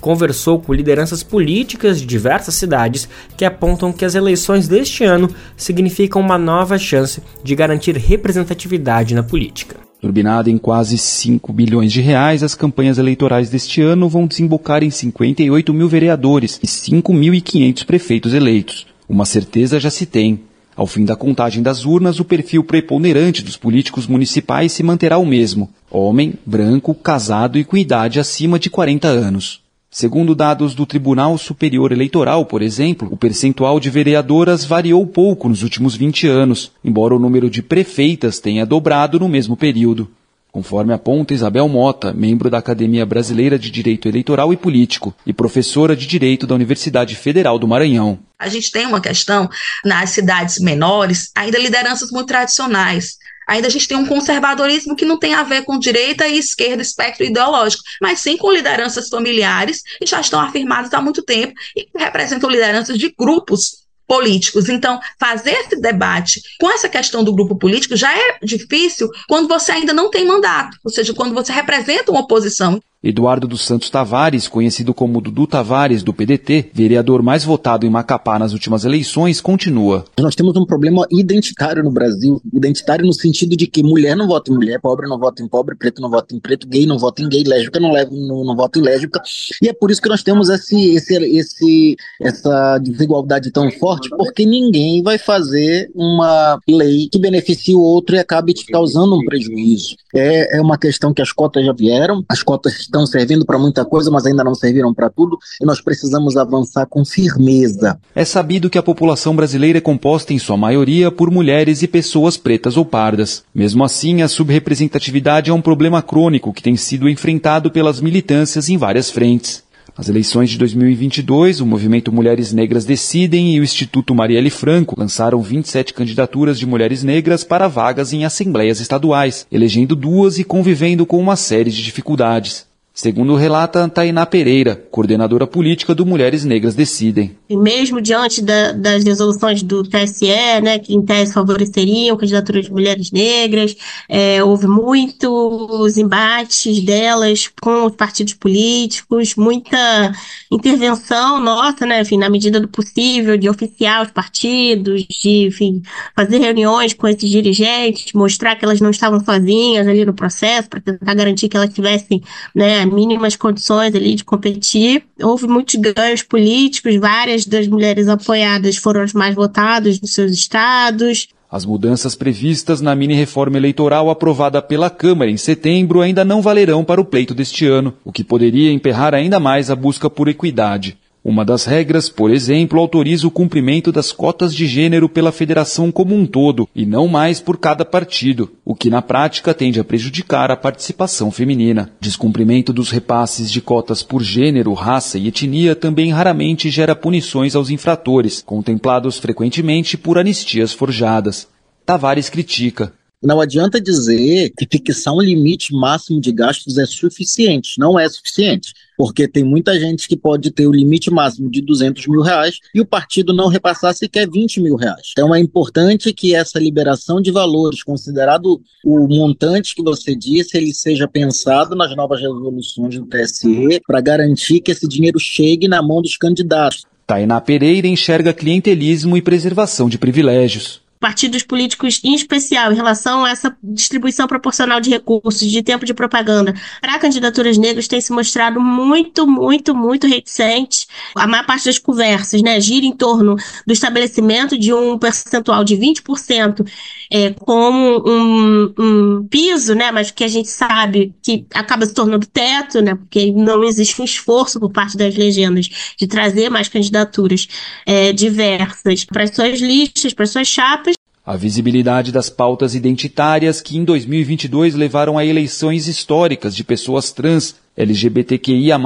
[0.00, 6.20] conversou com lideranças políticas de diversas cidades que apontam que as eleições deste ano significam
[6.20, 9.76] uma nova chance de garantir representatividade na política.
[10.00, 14.90] Turbinada em quase 5 bilhões de reais, as campanhas eleitorais deste ano vão desembocar em
[14.90, 18.84] 58 mil vereadores e 5.500 prefeitos eleitos.
[19.08, 20.40] Uma certeza já se tem:
[20.74, 25.26] Ao fim da contagem das urnas, o perfil preponderante dos políticos municipais se manterá o
[25.26, 29.60] mesmo: homem, branco, casado e com idade acima de 40 anos.
[29.90, 35.62] Segundo dados do Tribunal Superior Eleitoral, por exemplo, o percentual de vereadoras variou pouco nos
[35.62, 40.08] últimos 20 anos, embora o número de prefeitas tenha dobrado no mesmo período.
[40.52, 45.96] Conforme aponta Isabel Mota, membro da Academia Brasileira de Direito Eleitoral e Político e professora
[45.96, 48.18] de Direito da Universidade Federal do Maranhão.
[48.38, 49.48] A gente tem uma questão
[49.82, 53.16] nas cidades menores, ainda lideranças muito tradicionais.
[53.48, 56.82] Ainda a gente tem um conservadorismo que não tem a ver com direita e esquerda,
[56.82, 61.84] espectro ideológico, mas sim com lideranças familiares que já estão afirmadas há muito tempo e
[61.84, 63.81] que representam lideranças de grupos
[64.12, 64.68] políticos.
[64.68, 69.72] Então, fazer esse debate com essa questão do grupo político já é difícil quando você
[69.72, 72.78] ainda não tem mandato, ou seja, quando você representa uma oposição.
[73.02, 78.38] Eduardo dos Santos Tavares, conhecido como Dudu Tavares, do PDT, vereador mais votado em Macapá
[78.38, 80.04] nas últimas eleições, continua.
[80.20, 82.40] Nós temos um problema identitário no Brasil.
[82.52, 85.74] Identitário no sentido de que mulher não vota em mulher, pobre não vota em pobre,
[85.74, 88.54] preto não vota em preto, gay não vota em gay, lésbica não, leva, não, não
[88.54, 89.20] vota em lésbica.
[89.60, 94.46] E é por isso que nós temos esse, esse, esse, essa desigualdade tão forte, porque
[94.46, 99.96] ninguém vai fazer uma lei que beneficie o outro e acabe te causando um prejuízo.
[100.14, 103.84] É, é uma questão que as cotas já vieram, as cotas estão servindo para muita
[103.84, 107.98] coisa, mas ainda não serviram para tudo, e nós precisamos avançar com firmeza.
[108.14, 112.36] É sabido que a população brasileira é composta em sua maioria por mulheres e pessoas
[112.36, 113.42] pretas ou pardas.
[113.54, 118.76] Mesmo assim, a subrepresentatividade é um problema crônico que tem sido enfrentado pelas militâncias em
[118.76, 119.62] várias frentes.
[119.96, 125.42] Nas eleições de 2022, o movimento Mulheres Negras Decidem e o Instituto Marielle Franco lançaram
[125.42, 131.18] 27 candidaturas de mulheres negras para vagas em assembleias estaduais, elegendo duas e convivendo com
[131.18, 132.71] uma série de dificuldades.
[132.94, 137.34] Segundo relata Tainá Pereira, coordenadora política do Mulheres Negras Decidem.
[137.48, 140.26] E mesmo diante da, das resoluções do TSE,
[140.62, 143.74] né, que em tese favoreceriam a candidatura de mulheres negras,
[144.06, 150.12] é, houve muitos embates delas com os partidos políticos, muita
[150.50, 155.82] intervenção nossa, né, enfim, na medida do possível, de oficiar os partidos, de, enfim,
[156.14, 160.80] fazer reuniões com esses dirigentes, mostrar que elas não estavam sozinhas ali no processo, para
[160.80, 162.22] tentar garantir que elas tivessem,
[162.54, 165.04] né, mínimas condições ali de competir.
[165.20, 171.28] Houve muitos ganhos políticos, várias das mulheres apoiadas foram as mais votadas nos seus estados.
[171.50, 176.98] As mudanças previstas na mini-reforma eleitoral aprovada pela Câmara em setembro ainda não valerão para
[176.98, 180.96] o pleito deste ano, o que poderia emperrar ainda mais a busca por equidade.
[181.24, 186.16] Uma das regras, por exemplo, autoriza o cumprimento das cotas de gênero pela federação como
[186.16, 190.50] um todo e não mais por cada partido, o que na prática tende a prejudicar
[190.50, 191.92] a participação feminina.
[192.00, 197.70] Descumprimento dos repasses de cotas por gênero, raça e etnia também raramente gera punições aos
[197.70, 201.46] infratores, contemplados frequentemente por anistias forjadas.
[201.86, 202.92] Tavares critica.
[203.22, 207.78] Não adianta dizer que fixar um limite máximo de gastos é suficiente.
[207.78, 212.08] Não é suficiente, porque tem muita gente que pode ter o limite máximo de 200
[212.08, 215.12] mil reais e o partido não repassar sequer 20 mil reais.
[215.12, 220.74] Então é importante que essa liberação de valores, considerado o montante que você disse, ele
[220.74, 226.02] seja pensado nas novas resoluções do TSE para garantir que esse dinheiro chegue na mão
[226.02, 226.84] dos candidatos.
[227.06, 233.30] Tainá Pereira enxerga clientelismo e preservação de privilégios partidos políticos, em especial em relação a
[233.30, 238.60] essa distribuição proporcional de recursos, de tempo de propaganda para candidaturas negras, tem se mostrado
[238.60, 240.86] muito, muito, muito reticente.
[241.16, 243.34] A maior parte das conversas né, gira em torno
[243.66, 246.64] do estabelecimento de um percentual de 20%
[247.10, 252.26] é, como um, um piso, né, mas que a gente sabe que acaba se tornando
[252.26, 257.48] teto, né, porque não existe um esforço por parte das legendas de trazer mais candidaturas
[257.84, 260.91] é, diversas para as suas listas, para as suas chapas,
[261.24, 267.54] a visibilidade das pautas identitárias que em 2022 levaram a eleições históricas de pessoas trans,
[267.76, 268.78] LGBTQIA+,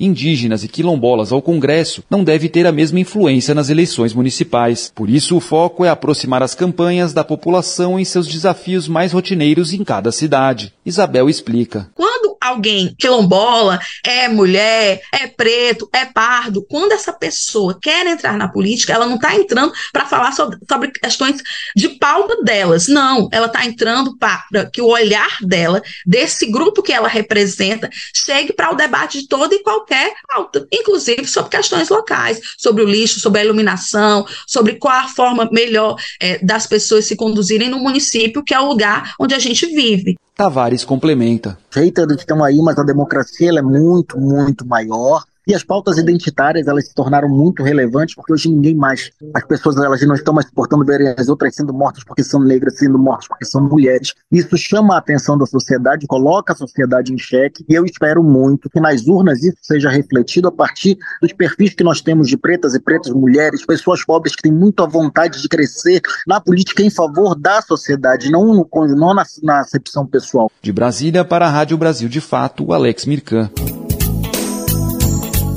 [0.00, 4.90] indígenas e quilombolas ao Congresso não deve ter a mesma influência nas eleições municipais.
[4.94, 9.72] Por isso, o foco é aproximar as campanhas da população em seus desafios mais rotineiros
[9.72, 10.72] em cada cidade.
[10.84, 11.88] Isabel explica.
[11.94, 18.48] Quando alguém quilombola, é mulher, é preto, é pardo, quando essa pessoa quer entrar na
[18.48, 21.42] política, ela não está entrando para falar sobre, sobre, questões
[21.74, 22.86] de pauta delas.
[22.88, 28.52] Não, ela está entrando para que o olhar dela, desse grupo que ela representa, chegue
[28.52, 33.20] para o debate de toda e qualquer pauta, inclusive sobre questões locais, sobre o lixo,
[33.20, 38.44] sobre a iluminação, sobre qual a forma melhor é, das pessoas se conduzirem no município,
[38.44, 40.16] que é o lugar onde a gente vive.
[40.34, 41.56] Tavares complementa.
[41.70, 45.24] Haters estão aí, mas a democracia é muito, muito maior.
[45.46, 49.76] E as pautas identitárias, elas se tornaram muito relevantes, porque hoje ninguém mais, as pessoas
[49.76, 53.28] elas não estão mais suportando verem as outras sendo mortas porque são negras, sendo mortas
[53.28, 54.14] porque são mulheres.
[54.32, 58.70] Isso chama a atenção da sociedade, coloca a sociedade em xeque, e eu espero muito
[58.70, 62.74] que nas urnas isso seja refletido a partir dos perfis que nós temos de pretas
[62.74, 67.34] e pretas, mulheres, pessoas pobres que têm muita vontade de crescer na política em favor
[67.34, 70.50] da sociedade, não, no, não na, na acepção pessoal.
[70.62, 73.50] De Brasília para a Rádio Brasil de Fato, Alex Mirkan.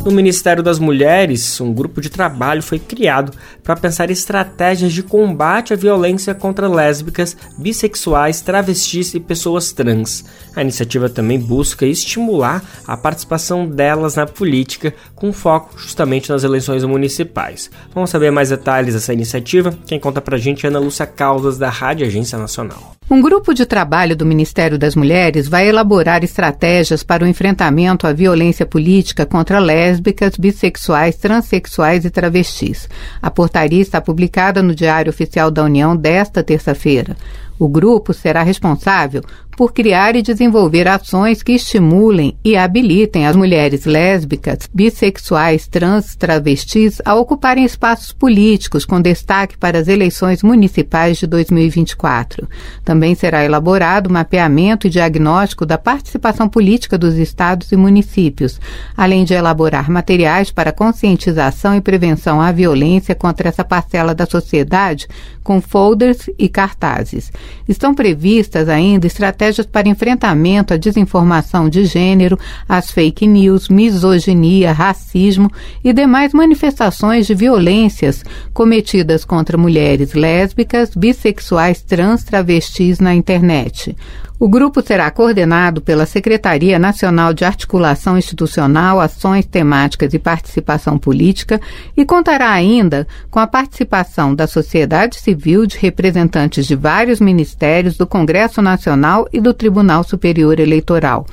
[0.08, 5.74] No Ministério das Mulheres, um grupo de trabalho foi criado para pensar estratégias de combate
[5.74, 10.24] à violência contra lésbicas, bissexuais, travestis e pessoas trans.
[10.56, 16.86] A iniciativa também busca estimular a participação delas na política, com foco justamente nas eleições
[16.86, 17.70] municipais.
[17.94, 19.78] Vamos saber mais detalhes dessa iniciativa?
[19.86, 22.97] Quem conta pra gente é Ana Lúcia Caldas, da Rádio Agência Nacional.
[23.10, 28.12] Um grupo de trabalho do Ministério das Mulheres vai elaborar estratégias para o enfrentamento à
[28.12, 32.90] violência política contra lésbicas, bissexuais, transexuais e travestis.
[33.22, 37.16] A portaria está publicada no Diário Oficial da União desta terça-feira.
[37.60, 39.24] O grupo será responsável
[39.58, 47.02] por criar e desenvolver ações que estimulem e habilitem as mulheres lésbicas, bissexuais, trans, travestis
[47.04, 52.48] a ocuparem espaços políticos com destaque para as eleições municipais de 2024.
[52.86, 58.62] Também será elaborado mapeamento e diagnóstico da participação política dos estados e municípios,
[58.96, 65.08] além de elaborar materiais para conscientização e prevenção à violência contra essa parcela da sociedade,
[65.44, 67.32] com folders e cartazes.
[67.68, 75.52] Estão previstas ainda estratégias para enfrentamento à desinformação de gênero, às fake news, misoginia, racismo
[75.84, 83.96] e demais manifestações de violências cometidas contra mulheres lésbicas, bissexuais, trans, travestis na internet.
[84.40, 91.60] O grupo será coordenado pela Secretaria Nacional de Articulação Institucional, Ações Temáticas e Participação Política
[91.96, 98.06] e contará ainda com a participação da sociedade civil, de representantes de vários ministérios, do
[98.06, 101.26] Congresso Nacional e do Tribunal Superior Eleitoral.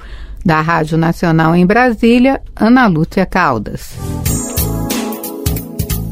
[0.43, 3.99] Da Rádio Nacional em Brasília, Ana Lúcia Caldas.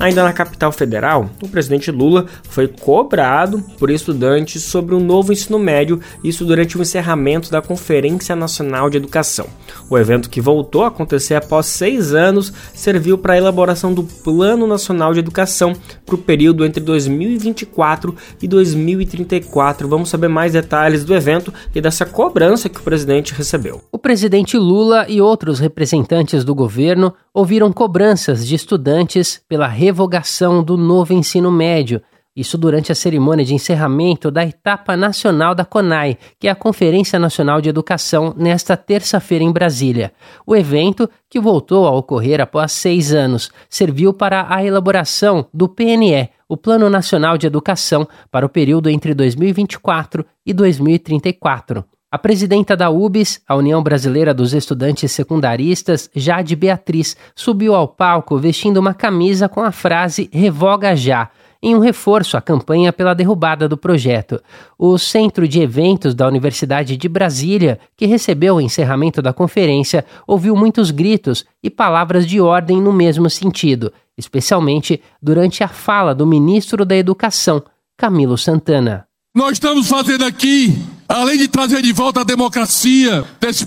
[0.03, 5.61] Ainda na capital federal, o presidente Lula foi cobrado por estudantes sobre o novo ensino
[5.61, 9.47] médio, isso durante o encerramento da Conferência Nacional de Educação.
[9.89, 14.67] O evento, que voltou a acontecer após seis anos, serviu para a elaboração do Plano
[14.67, 15.73] Nacional de Educação
[16.05, 18.13] para o período entre 2024
[18.43, 19.87] e 2034.
[19.87, 23.81] Vamos saber mais detalhes do evento e dessa cobrança que o presidente recebeu.
[23.93, 30.79] O presidente Lula e outros representantes do governo ouviram cobranças de estudantes pela revogação do
[30.79, 32.01] novo ensino médio.
[32.35, 37.19] Isso durante a cerimônia de encerramento da etapa nacional da CONAI, que é a Conferência
[37.19, 40.15] Nacional de Educação, nesta terça-feira em Brasília.
[40.47, 46.31] O evento, que voltou a ocorrer após seis anos, serviu para a elaboração do PNE,
[46.49, 51.85] o Plano Nacional de Educação, para o período entre 2024 e 2034.
[52.13, 58.37] A presidenta da UBS, a União Brasileira dos Estudantes Secundaristas, Jade Beatriz, subiu ao palco
[58.37, 61.31] vestindo uma camisa com a frase Revoga Já,
[61.63, 64.43] em um reforço à campanha pela derrubada do projeto.
[64.79, 70.55] O Centro de Eventos da Universidade de Brasília, que recebeu o encerramento da conferência, ouviu
[70.55, 76.85] muitos gritos e palavras de ordem no mesmo sentido, especialmente durante a fala do ministro
[76.85, 77.63] da Educação,
[77.97, 79.07] Camilo Santana.
[79.35, 80.77] Nós estamos fazendo aqui,
[81.09, 83.67] além de trazer de volta a democracia desse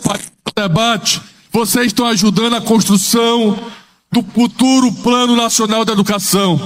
[0.55, 1.21] debate,
[1.51, 3.57] vocês estão ajudando a construção
[4.11, 6.59] do futuro Plano Nacional de Educação,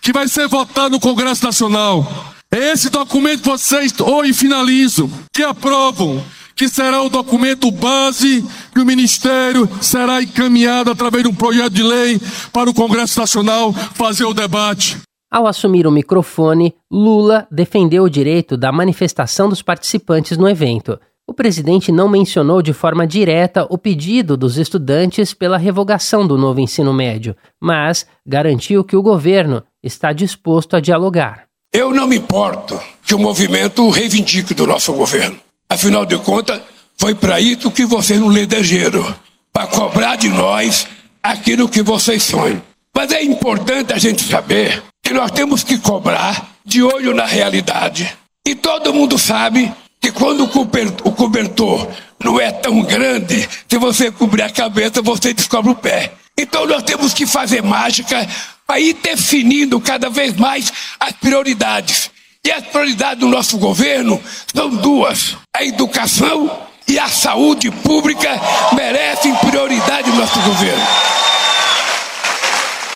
[0.00, 2.34] que vai ser votado no Congresso Nacional.
[2.50, 6.22] É esse documento que vocês hoje finalizam, que aprovam,
[6.54, 11.82] que será o documento base que o Ministério será encaminhado através de um projeto de
[11.82, 12.20] lei
[12.52, 14.98] para o Congresso Nacional fazer o debate.
[15.32, 21.00] Ao assumir o microfone, Lula defendeu o direito da manifestação dos participantes no evento.
[21.26, 26.60] O presidente não mencionou de forma direta o pedido dos estudantes pela revogação do novo
[26.60, 31.44] ensino médio, mas garantiu que o governo está disposto a dialogar.
[31.72, 35.38] Eu não me importo que o movimento reivindique do nosso governo.
[35.66, 36.60] Afinal de contas,
[36.98, 39.14] foi para isso que vocês nos elegeram
[39.50, 40.86] para cobrar de nós
[41.22, 42.60] aquilo que vocês sonham.
[42.94, 48.10] Mas é importante a gente saber que nós temos que cobrar de olho na realidade.
[48.46, 51.86] E todo mundo sabe que quando o cobertor
[52.18, 56.14] não é tão grande, se você cobrir a cabeça, você descobre o pé.
[56.38, 58.26] Então nós temos que fazer mágica
[58.66, 62.10] para ir definindo cada vez mais as prioridades.
[62.42, 64.18] E as prioridades do nosso governo
[64.54, 66.50] são duas: a educação
[66.88, 68.30] e a saúde pública
[68.72, 70.86] merecem prioridade no nosso governo.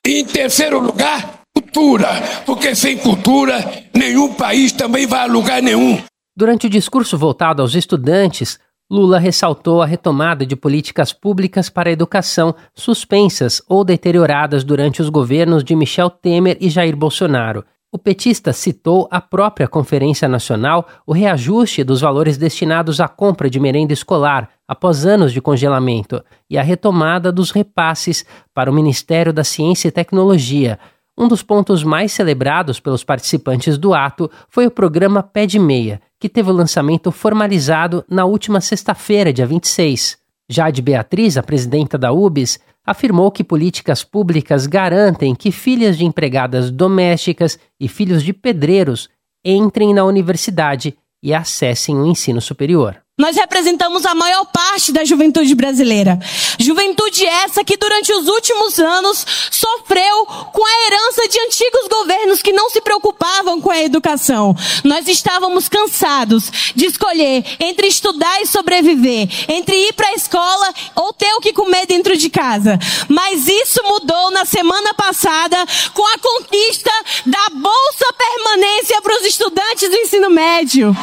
[0.06, 1.36] E em terceiro lugar,
[1.76, 2.08] cultura,
[2.46, 3.62] porque sem cultura
[3.94, 6.00] nenhum país também vai a lugar nenhum.
[6.34, 8.58] Durante o discurso voltado aos estudantes,
[8.90, 15.10] Lula ressaltou a retomada de políticas públicas para a educação suspensas ou deterioradas durante os
[15.10, 17.62] governos de Michel Temer e Jair Bolsonaro.
[17.92, 23.60] O petista citou a própria Conferência Nacional o reajuste dos valores destinados à compra de
[23.60, 28.24] merenda escolar após anos de congelamento e a retomada dos repasses
[28.54, 30.78] para o Ministério da Ciência e Tecnologia.
[31.18, 36.00] Um dos pontos mais celebrados pelos participantes do ato foi o programa Pé de Meia,
[36.20, 40.18] que teve o lançamento formalizado na última sexta-feira, dia 26.
[40.48, 46.70] Jade Beatriz, a presidenta da UBS, afirmou que políticas públicas garantem que filhas de empregadas
[46.70, 49.08] domésticas e filhos de pedreiros
[49.42, 53.05] entrem na universidade e acessem o ensino superior.
[53.18, 56.18] Nós representamos a maior parte da juventude brasileira.
[56.58, 62.52] Juventude essa que durante os últimos anos sofreu com a herança de antigos governos que
[62.52, 64.54] não se preocupavam com a educação.
[64.84, 71.10] Nós estávamos cansados de escolher entre estudar e sobreviver, entre ir para a escola ou
[71.14, 72.78] ter o que comer dentro de casa.
[73.08, 75.56] Mas isso mudou na semana passada
[75.94, 76.92] com a conquista
[77.24, 80.94] da bolsa permanência para os estudantes do ensino médio.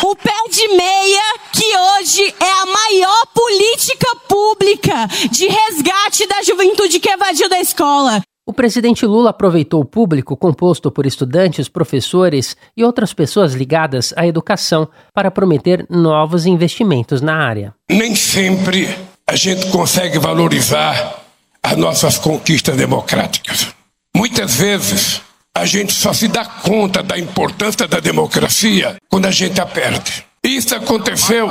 [0.00, 1.22] O pé de meia,
[1.52, 8.22] que hoje é a maior política pública de resgate da juventude que evadiu da escola.
[8.46, 14.24] O presidente Lula aproveitou o público composto por estudantes, professores e outras pessoas ligadas à
[14.24, 17.74] educação para prometer novos investimentos na área.
[17.90, 18.88] Nem sempre
[19.26, 21.24] a gente consegue valorizar
[21.60, 23.74] as nossas conquistas democráticas.
[24.16, 25.20] Muitas vezes
[25.58, 30.24] a gente só se dá conta da importância da democracia quando a gente a perde.
[30.42, 31.48] Isso aconteceu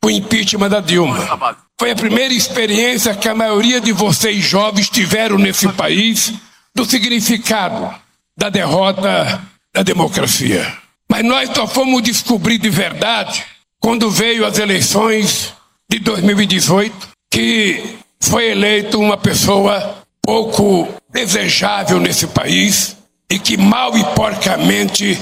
[0.00, 1.56] com o impeachment da Dilma.
[1.78, 6.32] Foi a primeira experiência que a maioria de vocês jovens tiveram nesse país
[6.74, 7.94] do significado
[8.36, 9.40] da derrota
[9.74, 10.76] da democracia.
[11.08, 13.44] Mas nós só fomos descobrir de verdade
[13.80, 15.54] quando veio as eleições
[15.88, 22.95] de 2018, que foi eleito uma pessoa pouco desejável nesse país,
[23.30, 25.18] e que mal e porcamente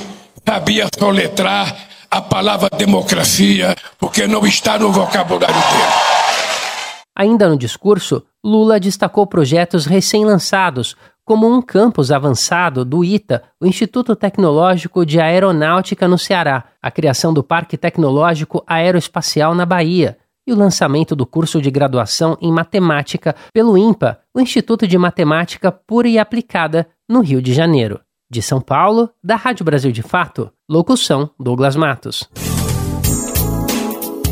[0.47, 1.75] sabia soletrar
[2.11, 6.15] a palavra democracia, porque não está no vocabulário dele.
[7.17, 14.15] Ainda no discurso, Lula destacou projetos recém-lançados, como um campus avançado do ITA, o Instituto
[14.15, 20.57] Tecnológico de Aeronáutica no Ceará, a criação do Parque Tecnológico Aeroespacial na Bahia e o
[20.57, 26.19] lançamento do curso de graduação em matemática pelo INPA, o Instituto de Matemática Pura e
[26.19, 28.01] Aplicada, no Rio de Janeiro.
[28.31, 32.29] De São Paulo, da Rádio Brasil de Fato, locução Douglas Matos.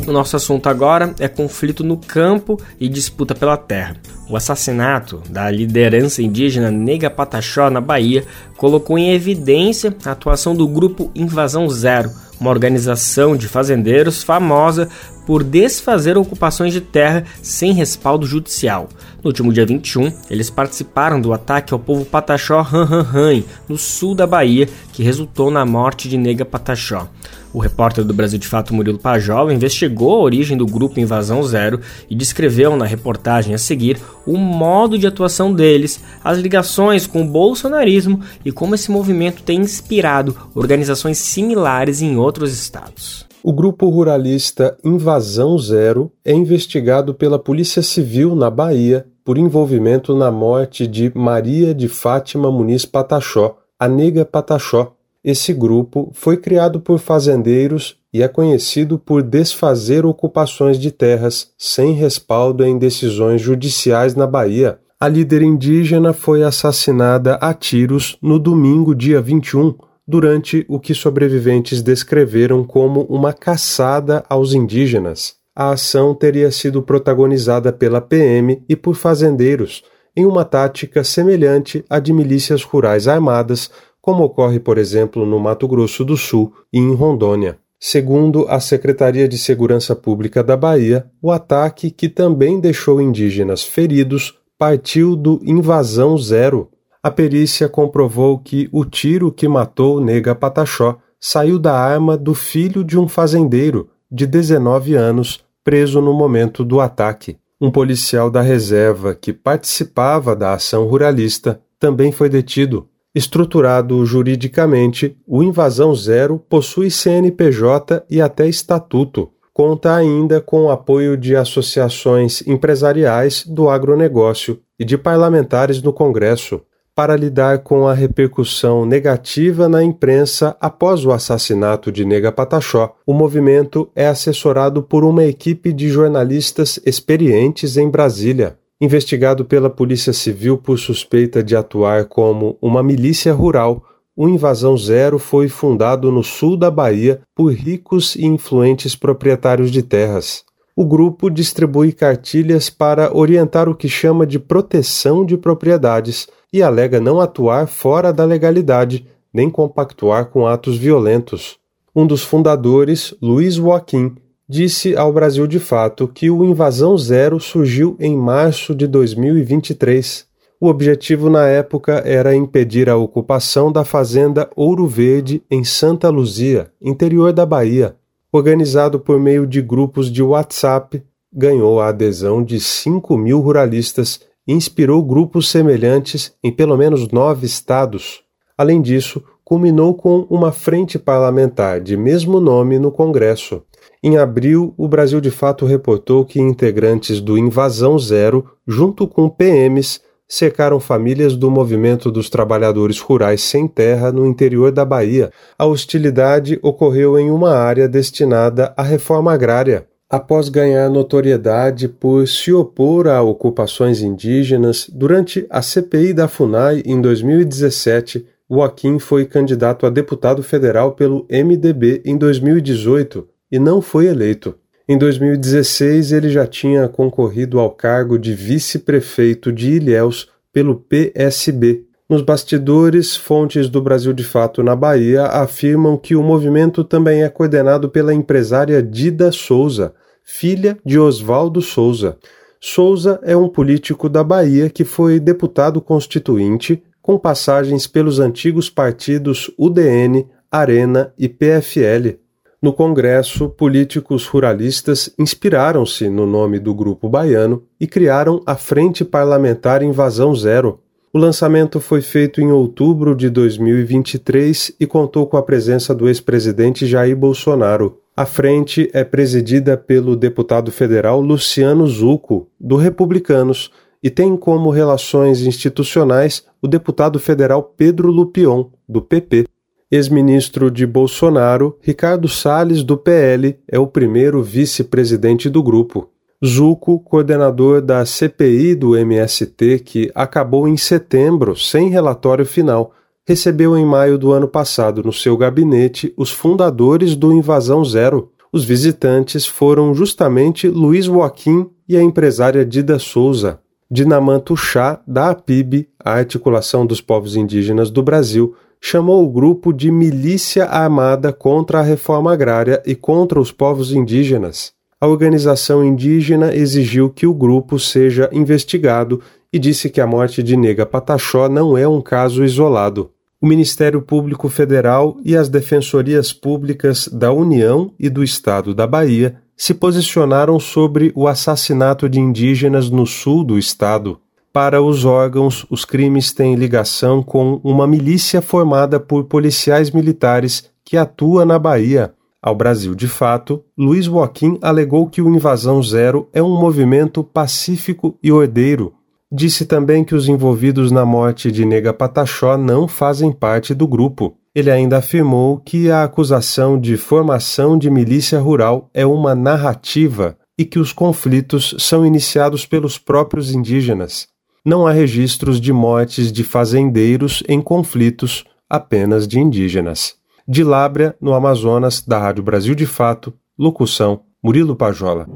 [0.07, 3.97] O nosso assunto agora é conflito no campo e disputa pela terra.
[4.29, 8.25] O assassinato da liderança indígena Nega Pataxó na Bahia
[8.57, 12.11] colocou em evidência a atuação do grupo Invasão Zero,
[12.41, 14.89] uma organização de fazendeiros famosa
[15.27, 18.89] por desfazer ocupações de terra sem respaldo judicial.
[19.23, 24.27] No último dia 21, eles participaram do ataque ao povo Pataxó Ranranran, no sul da
[24.27, 27.09] Bahia, que resultou na morte de Nega Pataxó.
[27.53, 31.81] O repórter do Brasil de Fato Murilo Pajol investigou a origem do grupo Invasão Zero
[32.09, 37.29] e descreveu na reportagem a seguir o modo de atuação deles, as ligações com o
[37.29, 43.32] bolsonarismo e como esse movimento tem inspirado organizações similares em outros estados.
[43.45, 50.31] O grupo ruralista Invasão Zero é investigado pela Polícia Civil na Bahia por envolvimento na
[50.31, 57.01] morte de Maria de Fátima Muniz Pataxó, a nega Pataxó, esse grupo foi criado por
[57.01, 64.27] fazendeiros e é conhecido por desfazer ocupações de terras sem respaldo em decisões judiciais na
[64.27, 64.79] Bahia.
[65.01, 69.75] A líder indígena foi assassinada a tiros no domingo, dia 21,
[70.13, 75.37] durante o que sobreviventes descreveram como uma caçada aos indígenas.
[75.57, 79.83] A ação teria sido protagonizada pela PM e por fazendeiros,
[80.15, 83.71] em uma tática semelhante à de milícias rurais armadas
[84.03, 87.57] como ocorre, por exemplo, no Mato Grosso do Sul e em Rondônia.
[87.81, 94.35] Segundo a Secretaria de Segurança Pública da Bahia, o ataque, que também deixou indígenas feridos,
[94.59, 96.69] partiu do Invasão Zero.
[97.05, 102.85] A perícia comprovou que o tiro que matou Nega Pataxó saiu da arma do filho
[102.85, 107.37] de um fazendeiro, de 19 anos, preso no momento do ataque.
[107.61, 112.89] Um policial da reserva que participava da ação ruralista também foi detido.
[113.13, 119.29] Estruturado juridicamente, o Invasão Zero possui CNPJ e até estatuto.
[119.53, 126.63] conta ainda com o apoio de associações empresariais do agronegócio e de parlamentares no Congresso
[126.95, 132.95] para lidar com a repercussão negativa na imprensa após o assassinato de Nega Pataxó.
[133.07, 138.59] O movimento é assessorado por uma equipe de jornalistas experientes em Brasília.
[138.81, 143.85] Investigado pela Polícia Civil por suspeita de atuar como uma milícia rural,
[144.15, 149.83] o Invasão Zero foi fundado no sul da Bahia por ricos e influentes proprietários de
[149.83, 150.45] terras.
[150.75, 157.01] O grupo distribui cartilhas para orientar o que chama de proteção de propriedades e alega
[157.01, 161.59] não atuar fora da legalidade nem compactuar com atos violentos.
[161.95, 164.15] Um dos fundadores, Luiz Joaquim,
[164.49, 170.31] disse ao Brasil de Fato que o Invasão Zero surgiu em março de 2023
[170.63, 176.71] o objetivo na época era impedir a ocupação da fazenda Ouro Verde em Santa Luzia,
[176.81, 177.97] interior da Bahia.
[178.31, 185.03] Organizado por meio de grupos de WhatsApp, ganhou a adesão de 5 mil ruralistas inspirou
[185.03, 188.23] grupos semelhantes em pelo menos nove estados.
[188.57, 193.63] Além disso, culminou com uma frente parlamentar de mesmo nome no Congresso.
[194.03, 200.01] Em abril, o Brasil de Fato reportou que integrantes do Invasão Zero, junto com PMs,
[200.27, 205.31] cercaram famílias do movimento dos trabalhadores rurais sem terra no interior da Bahia.
[205.59, 209.87] A hostilidade ocorreu em uma área destinada à reforma agrária.
[210.13, 217.01] Após ganhar notoriedade por se opor a ocupações indígenas, durante a CPI da FUNAI em
[217.01, 224.55] 2017, Joaquim foi candidato a deputado federal pelo MDB em 2018 e não foi eleito.
[224.87, 231.87] Em 2016, ele já tinha concorrido ao cargo de vice-prefeito de Ilhéus pelo PSB.
[232.07, 237.31] Nos bastidores, fontes do Brasil de Fato na Bahia afirmam que o movimento também é
[237.31, 239.95] coordenado pela empresária Dida Souza,
[240.25, 242.17] filha de Oswaldo Souza.
[242.61, 249.51] Souza é um político da Bahia que foi deputado constituinte, com passagens pelos antigos partidos
[249.59, 252.19] UDN, Arena e PFL.
[252.63, 259.83] No Congresso, políticos ruralistas inspiraram-se no nome do grupo baiano e criaram a Frente Parlamentar
[259.83, 260.79] Invasão Zero.
[261.13, 266.87] O lançamento foi feito em outubro de 2023 e contou com a presença do ex-presidente
[266.87, 268.02] Jair Bolsonaro.
[268.15, 273.71] A frente é presidida pelo deputado federal Luciano Zucco, do Republicanos,
[274.03, 279.47] e tem como relações institucionais o deputado federal Pedro Lupion, do PP.
[279.91, 286.11] Ex-ministro de Bolsonaro, Ricardo Salles, do PL, é o primeiro vice-presidente do grupo.
[286.45, 292.93] Zuco, coordenador da CPI do MST, que acabou em setembro sem relatório final,
[293.27, 298.31] recebeu em maio do ano passado no seu gabinete os fundadores do Invasão Zero.
[298.53, 303.61] Os visitantes foram justamente Luiz Joaquim e a empresária Dida Souza.
[303.91, 308.55] Dinamanto Chá, da APIB, a Articulação dos Povos Indígenas do Brasil,
[308.85, 314.73] chamou o grupo de milícia armada contra a reforma agrária e contra os povos indígenas.
[315.01, 319.21] A organização indígena exigiu que o grupo seja investigado
[319.53, 323.12] e disse que a morte de Nega Pataxó não é um caso isolado.
[323.43, 329.35] O Ministério Público Federal e as defensorias públicas da União e do Estado da Bahia
[329.57, 334.21] se posicionaram sobre o assassinato de indígenas no sul do estado.
[334.53, 340.97] Para os órgãos, os crimes têm ligação com uma milícia formada por policiais militares que
[340.97, 342.15] atua na Bahia.
[342.41, 348.17] Ao Brasil de Fato, Luiz Joaquim alegou que o Invasão Zero é um movimento pacífico
[348.23, 348.95] e ordeiro.
[349.33, 354.37] Disse também que os envolvidos na morte de Nega Pataxó não fazem parte do grupo.
[354.55, 360.67] Ele ainda afirmou que a acusação de formação de milícia rural é uma narrativa e
[360.67, 364.31] que os conflitos são iniciados pelos próprios indígenas
[364.65, 370.15] não há registros de mortes de fazendeiros em conflitos, apenas de indígenas.
[370.47, 375.27] De Lábrea, no Amazonas, da Rádio Brasil de Fato, locução Murilo Pajola.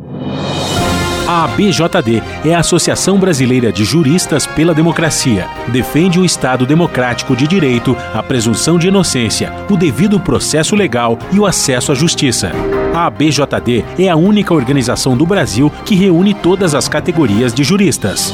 [1.28, 5.48] A ABJD é a Associação Brasileira de Juristas pela Democracia.
[5.72, 11.40] Defende o Estado democrático de direito, a presunção de inocência, o devido processo legal e
[11.40, 12.52] o acesso à justiça.
[12.94, 18.32] A ABJD é a única organização do Brasil que reúne todas as categorias de juristas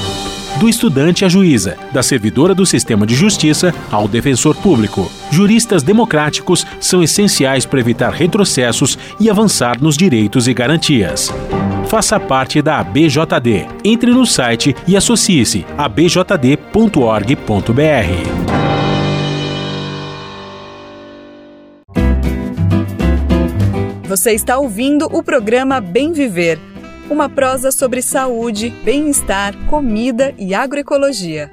[0.61, 5.11] do estudante à juíza, da servidora do sistema de justiça ao defensor público.
[5.30, 11.32] Juristas democráticos são essenciais para evitar retrocessos e avançar nos direitos e garantias.
[11.93, 13.66] Faça parte da ABJD.
[13.84, 17.36] Entre no site e associe-se a bjd.org.br.
[24.09, 26.59] Você está ouvindo o programa Bem Viver,
[27.11, 31.51] uma prosa sobre saúde, bem-estar, comida e agroecologia.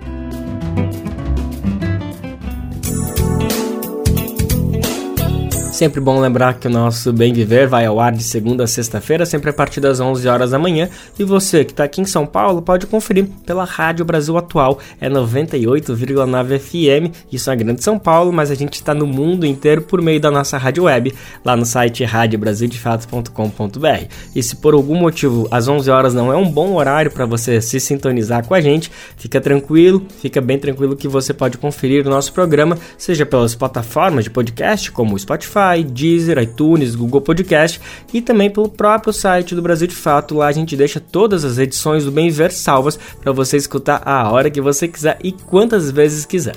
[5.79, 9.25] Sempre bom lembrar que o nosso Bem Viver vai ao ar de segunda a sexta-feira,
[9.25, 10.89] sempre a partir das 11 horas da manhã.
[11.17, 15.09] E você que está aqui em São Paulo pode conferir pela Rádio Brasil Atual, é
[15.09, 17.15] 98,9 FM.
[17.31, 20.29] Isso é Grande São Paulo, mas a gente está no mundo inteiro por meio da
[20.29, 21.13] nossa rádio web,
[21.45, 24.13] lá no site radiobrasildefatos.com.br.
[24.35, 27.61] E se por algum motivo às 11 horas não é um bom horário para você
[27.61, 32.09] se sintonizar com a gente, fica tranquilo, fica bem tranquilo que você pode conferir o
[32.09, 37.79] nosso programa, seja pelas plataformas de podcast como o Spotify Spotify, Deezer, iTunes, Google Podcast
[38.13, 40.35] e também pelo próprio site do Brasil de Fato.
[40.35, 44.29] Lá a gente deixa todas as edições do Bem Ver salvas para você escutar a
[44.31, 46.55] hora que você quiser e quantas vezes quiser.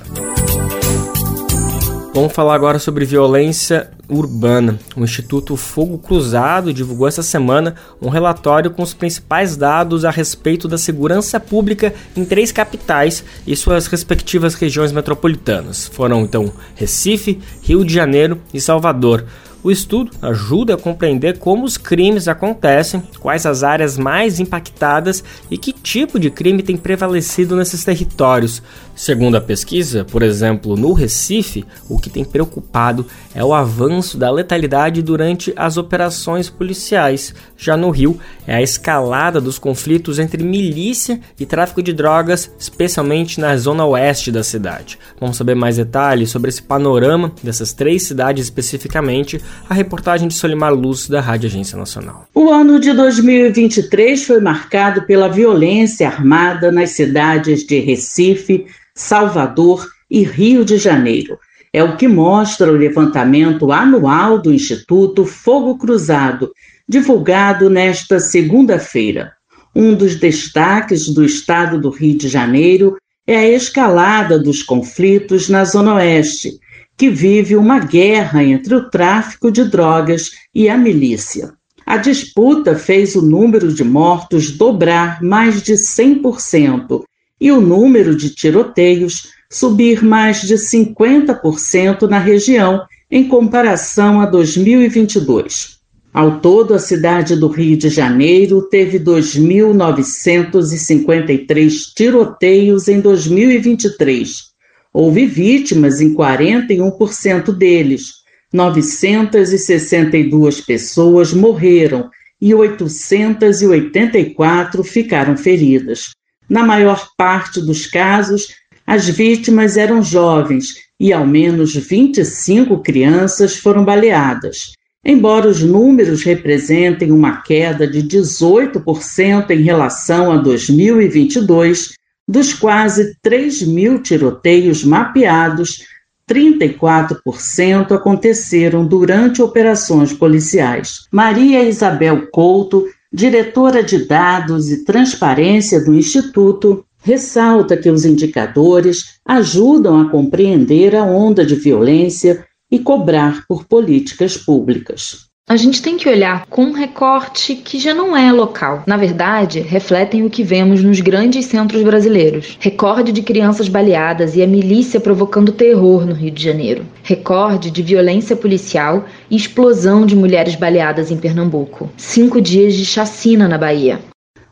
[2.14, 4.78] Vamos falar agora sobre violência urbana.
[4.94, 10.68] O Instituto Fogo Cruzado divulgou essa semana um relatório com os principais dados a respeito
[10.68, 15.86] da segurança pública em três capitais e suas respectivas regiões metropolitanas.
[15.86, 19.24] Foram então Recife, Rio de Janeiro e Salvador.
[19.64, 25.56] O estudo ajuda a compreender como os crimes acontecem, quais as áreas mais impactadas e
[25.56, 28.60] que tipo de crime tem prevalecido nesses territórios.
[28.94, 34.30] Segundo a pesquisa, por exemplo, no Recife, o que tem preocupado é o avanço da
[34.30, 37.34] letalidade durante as operações policiais.
[37.56, 43.40] Já no Rio, é a escalada dos conflitos entre milícia e tráfico de drogas, especialmente
[43.40, 44.98] na zona oeste da cidade.
[45.18, 50.74] Vamos saber mais detalhes sobre esse panorama dessas três cidades especificamente a reportagem de Solimar
[50.74, 52.26] Luz, da Rádio Agência Nacional.
[52.34, 60.22] O ano de 2023 foi marcado pela violência armada nas cidades de Recife, Salvador e
[60.22, 61.38] Rio de Janeiro.
[61.72, 66.52] É o que mostra o levantamento anual do Instituto Fogo Cruzado,
[66.86, 69.32] divulgado nesta segunda-feira.
[69.74, 75.64] Um dos destaques do estado do Rio de Janeiro é a escalada dos conflitos na
[75.64, 76.58] Zona Oeste,
[76.98, 81.54] que vive uma guerra entre o tráfico de drogas e a milícia.
[81.86, 87.02] A disputa fez o número de mortos dobrar mais de 100%
[87.42, 95.82] e o número de tiroteios subir mais de 50% na região em comparação a 2022.
[96.14, 104.52] Ao todo, a cidade do Rio de Janeiro teve 2.953 tiroteios em 2023
[104.92, 108.20] Houve vítimas em 41% deles.
[108.52, 116.10] 962 pessoas morreram e 884 ficaram feridas.
[116.52, 118.48] Na maior parte dos casos,
[118.86, 124.72] as vítimas eram jovens e ao menos 25 crianças foram baleadas.
[125.02, 131.94] Embora os números representem uma queda de 18% em relação a 2022,
[132.28, 135.86] dos quase 3 mil tiroteios mapeados,
[136.30, 141.06] 34% aconteceram durante operações policiais.
[141.10, 150.00] Maria Isabel Couto, diretora de dados e transparência do Instituto, ressalta que os indicadores ajudam
[150.00, 155.31] a compreender a onda de violência e cobrar por políticas públicas.
[155.48, 158.84] A gente tem que olhar com um recorte que já não é local.
[158.86, 162.56] Na verdade, refletem o que vemos nos grandes centros brasileiros.
[162.60, 166.86] Recorde de crianças baleadas e a milícia provocando terror no Rio de Janeiro.
[167.02, 171.90] Recorde de violência policial e explosão de mulheres baleadas em Pernambuco.
[171.96, 173.98] Cinco dias de chacina na Bahia.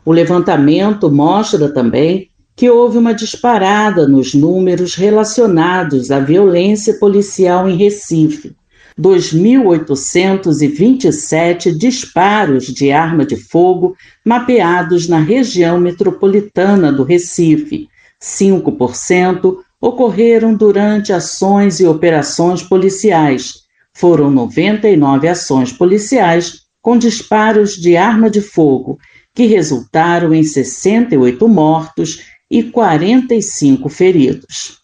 [0.03, 7.77] O levantamento mostra também que houve uma disparada nos números relacionados à violência policial em
[7.77, 8.53] Recife
[8.99, 17.87] 2.827 disparos de arma de fogo mapeados na região metropolitana do Recife.
[18.21, 23.61] 5% ocorreram durante ações e operações policiais.
[23.93, 28.99] Foram 99 ações policiais com disparos de arma de fogo,
[29.33, 34.80] que resultaram em 68 mortos e 45 feridos.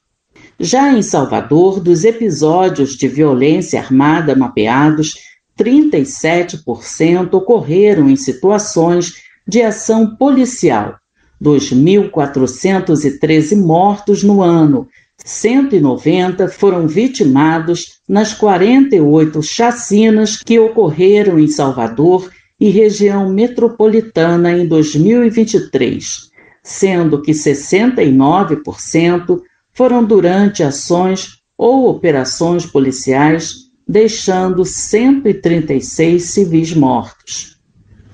[0.59, 5.13] Já em Salvador, dos episódios de violência armada mapeados,
[5.57, 9.13] 37% ocorreram em situações
[9.47, 10.95] de ação policial,
[11.41, 14.87] 2.413 mortos no ano,
[15.23, 22.29] 190 foram vitimados nas 48 chacinas que ocorreram em Salvador
[22.59, 26.31] e região metropolitana em 2023,
[26.63, 29.39] sendo que 69%
[29.77, 37.57] foram durante ações ou operações policiais deixando 136 civis mortos.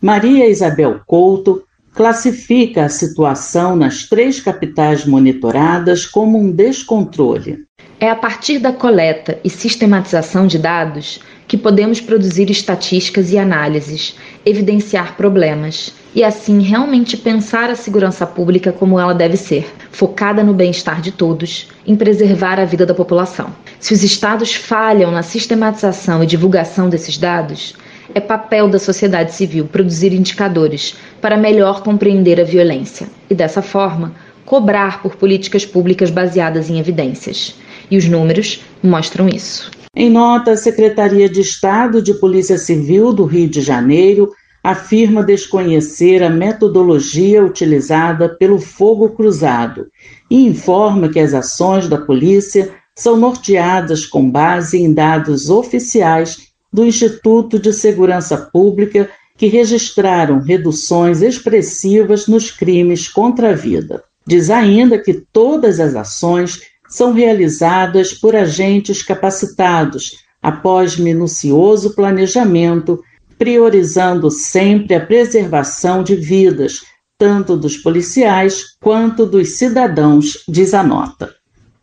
[0.01, 7.59] Maria Isabel Couto classifica a situação nas três capitais monitoradas como um descontrole.
[7.97, 14.17] É a partir da coleta e sistematização de dados que podemos produzir estatísticas e análises,
[14.45, 20.53] evidenciar problemas e assim realmente pensar a segurança pública como ela deve ser, focada no
[20.53, 23.49] bem-estar de todos, em preservar a vida da população.
[23.79, 27.75] Se os estados falham na sistematização e divulgação desses dados,
[28.13, 34.13] é papel da sociedade civil produzir indicadores para melhor compreender a violência e, dessa forma,
[34.45, 37.55] cobrar por políticas públicas baseadas em evidências.
[37.89, 39.71] E os números mostram isso.
[39.95, 44.31] Em nota, a Secretaria de Estado de Polícia Civil do Rio de Janeiro
[44.63, 49.87] afirma desconhecer a metodologia utilizada pelo fogo cruzado
[50.31, 56.85] e informa que as ações da polícia são norteadas com base em dados oficiais do
[56.85, 64.03] Instituto de Segurança Pública que registraram reduções expressivas nos crimes contra a vida.
[64.25, 73.01] Diz ainda que todas as ações são realizadas por agentes capacitados após minucioso planejamento,
[73.43, 76.85] priorizando sempre a preservação de vidas,
[77.17, 81.29] tanto dos policiais quanto dos cidadãos, diz a nota.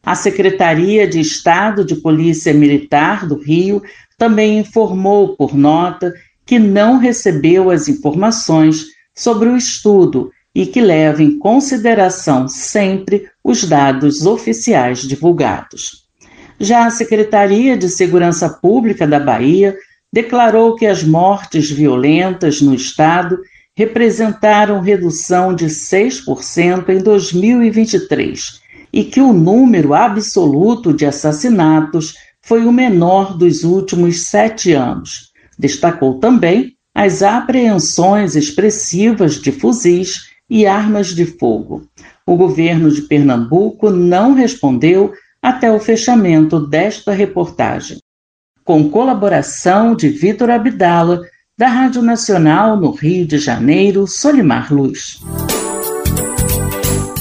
[0.03, 3.83] A Secretaria de Estado de Polícia Militar do Rio
[4.17, 6.15] também informou por nota
[6.47, 13.65] que não recebeu as informações sobre o estudo e que leva em consideração sempre os
[13.65, 16.07] dados oficiais divulgados.
[16.59, 19.77] Já a Secretaria de Segurança Pública da Bahia
[20.13, 23.39] declarou que as mortes violentas no estado
[23.77, 28.61] representaram redução de 6% em 2023
[28.93, 35.31] e que o número absoluto de assassinatos foi o menor dos últimos sete anos.
[35.59, 41.87] Destacou também as apreensões expressivas de fuzis e armas de fogo.
[42.27, 47.99] O governo de Pernambuco não respondeu até o fechamento desta reportagem.
[48.65, 51.23] Com colaboração de Vitor Abdala,
[51.59, 55.21] da Rádio Nacional no Rio de Janeiro, Solimar Luz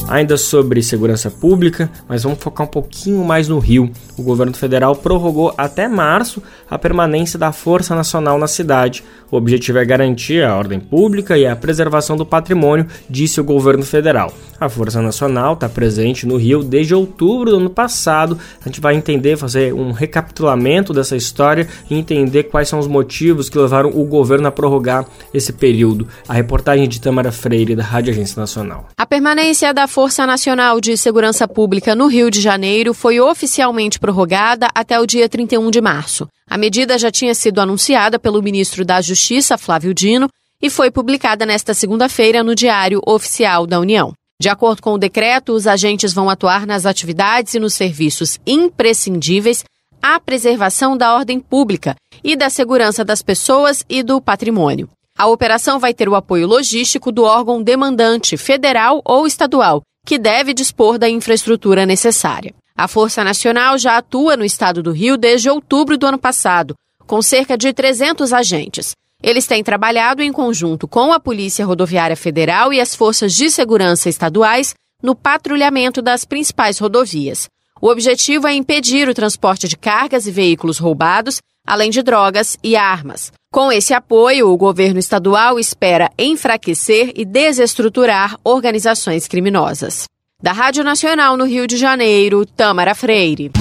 [0.10, 3.92] ainda sobre segurança pública, mas vamos focar um pouquinho mais no Rio.
[4.18, 9.04] O governo federal prorrogou até março a permanência da Força Nacional na cidade.
[9.32, 13.84] O objetivo é garantir a ordem pública e a preservação do patrimônio, disse o governo
[13.84, 14.34] federal.
[14.60, 18.38] A Força Nacional está presente no Rio desde outubro do ano passado.
[18.60, 23.50] A gente vai entender, fazer um recapitulamento dessa história e entender quais são os motivos
[23.50, 26.08] que levaram o governo a prorrogar esse período.
[26.28, 28.88] A reportagem de Tamara Freire, da Rádio Agência Nacional.
[28.98, 34.98] A permanência da Nacional de Segurança Pública no Rio de Janeiro foi oficialmente prorrogada até
[34.98, 36.28] o dia 31 de março.
[36.50, 40.30] A medida já tinha sido anunciada pelo ministro da Justiça, Flávio Dino,
[40.62, 44.14] e foi publicada nesta segunda-feira no Diário Oficial da União.
[44.42, 49.66] De acordo com o decreto, os agentes vão atuar nas atividades e nos serviços imprescindíveis
[50.02, 51.94] à preservação da ordem pública
[52.24, 54.90] e da segurança das pessoas e do patrimônio.
[55.18, 60.56] A operação vai ter o apoio logístico do órgão demandante, federal ou estadual, que deve
[60.56, 62.56] dispor da infraestrutura necessária.
[62.76, 66.74] A Força Nacional já atua no estado do Rio desde outubro do ano passado,
[67.06, 68.96] com cerca de 300 agentes.
[69.22, 74.10] Eles têm trabalhado em conjunto com a Polícia Rodoviária Federal e as forças de segurança
[74.10, 77.48] estaduais no patrulhamento das principais rodovias.
[77.80, 82.76] O objetivo é impedir o transporte de cargas e veículos roubados, além de drogas e
[82.76, 83.32] armas.
[83.52, 90.04] Com esse apoio, o governo estadual espera enfraquecer e desestruturar organizações criminosas.
[90.40, 93.52] Da Rádio Nacional no Rio de Janeiro, Tamara Freire.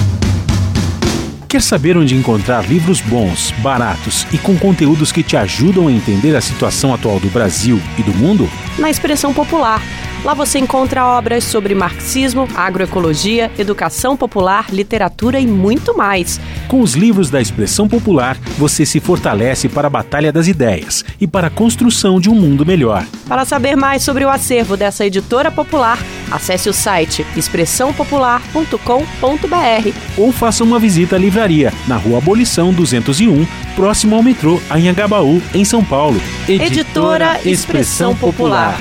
[1.49, 6.35] Quer saber onde encontrar livros bons, baratos e com conteúdos que te ajudam a entender
[6.35, 8.47] a situação atual do Brasil e do mundo?
[8.77, 9.81] Na expressão popular
[10.23, 16.41] Lá você encontra obras sobre marxismo, agroecologia, educação popular, literatura e muito mais.
[16.67, 21.27] Com os livros da expressão popular, você se fortalece para a batalha das ideias e
[21.27, 23.05] para a construção de um mundo melhor.
[23.29, 25.97] Para saber mais sobre o acervo dessa editora popular,
[26.29, 31.38] acesse o site expressãopopular.com.br ou faça uma visita à livraria
[31.87, 36.21] na Rua Abolição 201, próximo ao metrô Anhangabaú, em São Paulo.
[36.49, 38.77] Editora Expressão Popular.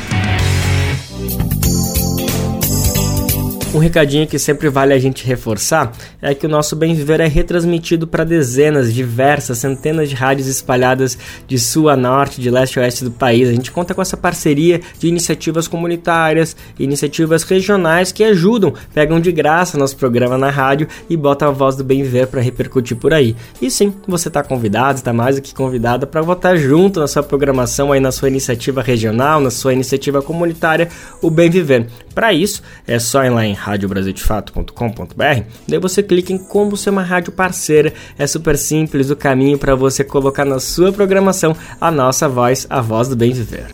[3.72, 7.26] Um recadinho que sempre vale a gente reforçar é que o nosso Bem Viver é
[7.26, 11.16] retransmitido para dezenas, diversas, centenas de rádios espalhadas
[11.46, 13.48] de sul a norte, de leste a oeste do país.
[13.48, 19.30] A gente conta com essa parceria de iniciativas comunitárias, iniciativas regionais que ajudam, pegam de
[19.30, 23.14] graça nosso programa na rádio e botam a voz do Bem Viver para repercutir por
[23.14, 23.36] aí.
[23.62, 27.22] E sim, você está convidado, está mais do que convidada para votar junto na sua
[27.22, 30.88] programação aí na sua iniciativa regional, na sua iniciativa comunitária,
[31.22, 31.86] o Bem Viver.
[32.14, 37.02] Para isso, é só ir lá em radiobrasildefato.com.br, daí você clica em como ser uma
[37.02, 37.92] rádio parceira.
[38.18, 42.80] É super simples o caminho para você colocar na sua programação a nossa voz, a
[42.80, 43.66] voz do bem viver.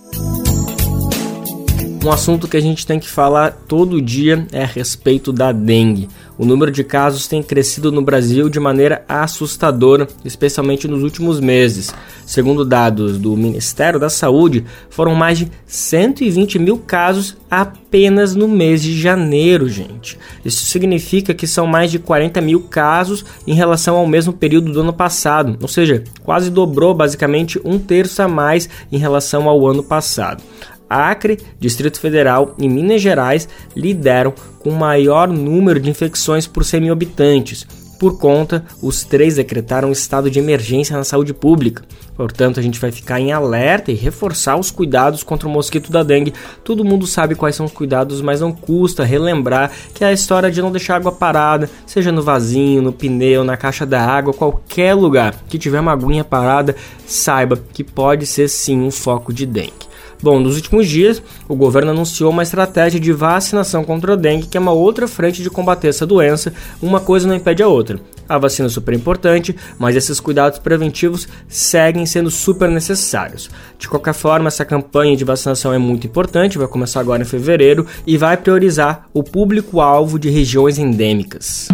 [2.04, 6.06] Um assunto que a gente tem que falar todo dia é a respeito da dengue.
[6.36, 11.94] O número de casos tem crescido no Brasil de maneira assustadora, especialmente nos últimos meses.
[12.26, 18.82] Segundo dados do Ministério da Saúde, foram mais de 120 mil casos apenas no mês
[18.82, 20.18] de janeiro, gente.
[20.44, 24.80] Isso significa que são mais de 40 mil casos em relação ao mesmo período do
[24.80, 29.82] ano passado, ou seja, quase dobrou basicamente um terço a mais em relação ao ano
[29.82, 30.42] passado.
[30.94, 36.80] Acre, Distrito Federal e Minas Gerais lideram com o maior número de infecções por 100
[36.80, 37.66] mil habitantes.
[37.98, 41.84] Por conta, os três decretaram estado de emergência na saúde pública.
[42.16, 46.02] Portanto, a gente vai ficar em alerta e reforçar os cuidados contra o mosquito da
[46.02, 46.34] dengue.
[46.62, 50.50] Todo mundo sabe quais são os cuidados, mas não custa relembrar que é a história
[50.50, 54.94] de não deixar água parada, seja no vasinho, no pneu, na caixa da água, qualquer
[54.94, 56.76] lugar que tiver uma aguinha parada,
[57.06, 59.93] saiba que pode ser sim um foco de dengue.
[60.24, 64.56] Bom, nos últimos dias, o governo anunciou uma estratégia de vacinação contra a dengue, que
[64.56, 66.50] é uma outra frente de combater essa doença,
[66.80, 68.00] uma coisa não impede a outra.
[68.26, 73.50] A vacina é super importante, mas esses cuidados preventivos seguem sendo super necessários.
[73.78, 77.86] De qualquer forma, essa campanha de vacinação é muito importante, vai começar agora em fevereiro
[78.06, 81.68] e vai priorizar o público-alvo de regiões endêmicas.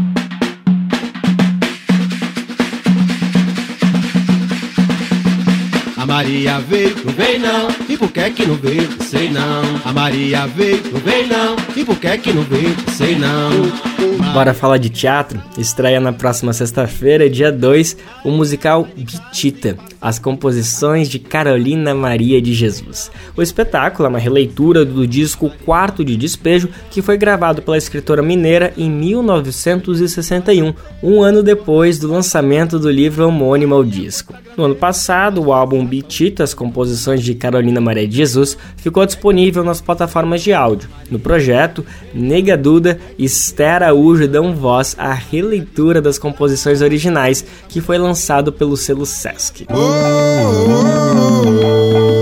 [6.11, 9.63] Maria veio, não vem não, e por que que não veio, sei não.
[9.85, 14.11] A Maria veio, não vem não, e por que que não veio, sei não.
[14.33, 15.41] Bora falar de teatro?
[15.57, 22.55] Estreia na próxima sexta-feira, dia 2, o musical Bitita, as composições de Carolina Maria de
[22.55, 23.11] Jesus.
[23.37, 28.23] O espetáculo é uma releitura do disco Quarto de Despejo, que foi gravado pela escritora
[28.23, 34.35] mineira em 1961, um ano depois do lançamento do livro homônimo ao disco.
[34.57, 36.00] No ano passado, o álbum Bitita,
[36.43, 40.89] as composições de Carolina Maria de Jesus, ficou disponível nas plataformas de áudio.
[41.11, 41.85] No projeto,
[42.15, 48.53] Nega Duda e Esther Araújo dão voz à releitura das composições originais, que foi lançado
[48.53, 49.67] pelo selo Sesc.
[49.71, 50.97] Oh, oh,
[52.17, 52.20] oh,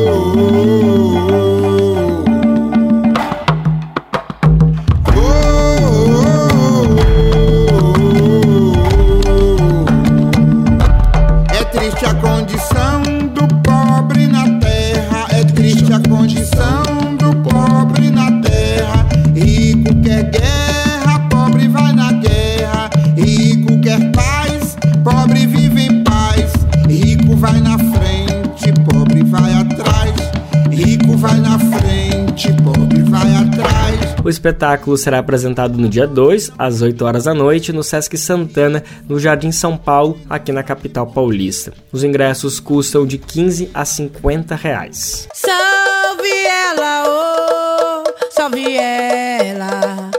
[34.48, 39.20] espetáculo será apresentado no dia 2, às 8 horas da noite, no Sesc Santana, no
[39.20, 41.72] Jardim São Paulo, aqui na capital paulista.
[41.92, 45.28] Os ingressos custam de 15 a 50 reais.
[45.34, 50.10] Salve ela, oh, salve ela,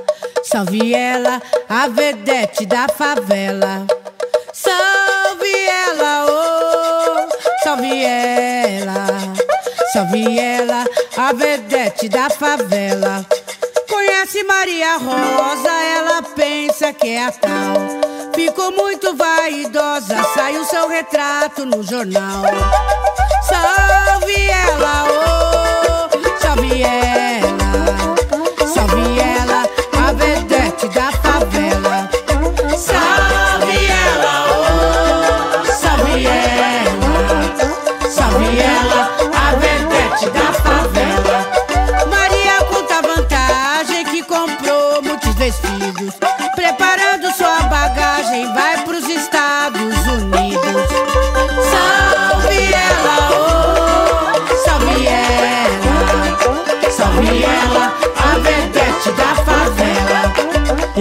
[0.44, 3.88] salve ela, a vedete da favela.
[4.54, 5.52] Salve
[5.88, 9.08] ela, oh, salve ela,
[9.92, 10.86] salve ela,
[11.18, 13.26] a vedete da favela.
[14.30, 17.74] Conhece Maria Rosa, ela pensa que é a tal.
[18.36, 22.44] Ficou muito vaidosa, saiu seu retrato no jornal.
[23.42, 27.59] Salve ela, oh, salve ela,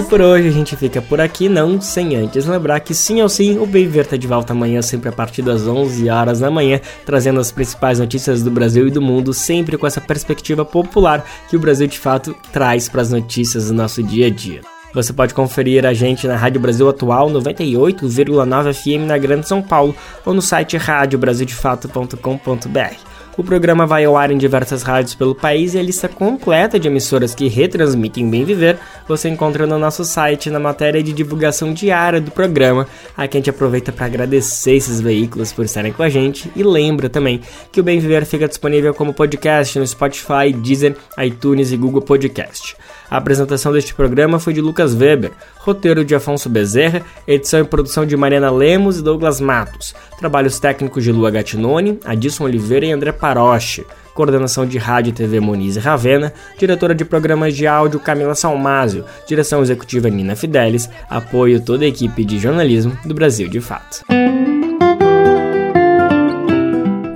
[0.09, 3.59] por hoje a gente fica por aqui, não sem antes lembrar que sim ou sim,
[3.59, 6.81] o Bem Viver tá de volta amanhã, sempre a partir das 11 horas da manhã,
[7.05, 11.57] trazendo as principais notícias do Brasil e do mundo, sempre com essa perspectiva popular que
[11.57, 14.63] o Brasil de fato traz para as notícias do nosso dia a dia.
[14.95, 19.95] Você pode conferir a gente na Rádio Brasil Atual 98,9 FM na Grande São Paulo
[20.25, 23.18] ou no site radiobrasildefato.com.br.
[23.39, 26.89] O programa vai ao ar em diversas rádios pelo país e a lista completa de
[26.89, 28.77] emissoras que retransmitem Bem Viver
[29.07, 32.89] você encontra no nosso site na matéria de divulgação diária do programa.
[33.17, 37.09] Aqui a gente aproveita para agradecer esses veículos por estarem com a gente e lembra
[37.09, 42.03] também que o Bem Viver fica disponível como podcast no Spotify, Deezer, iTunes e Google
[42.03, 42.75] Podcast.
[43.11, 48.05] A apresentação deste programa foi de Lucas Weber, roteiro de Afonso Bezerra, edição e produção
[48.05, 53.13] de Mariana Lemos e Douglas Matos, trabalhos técnicos de Lua Gatinoni, Adilson Oliveira e André
[53.13, 58.35] Paroche, coordenação de rádio e TV Moniz e Ravena, diretora de programas de áudio Camila
[58.35, 64.05] Salmásio, direção executiva Nina Fidelis, apoio toda a equipe de jornalismo do Brasil de Fato.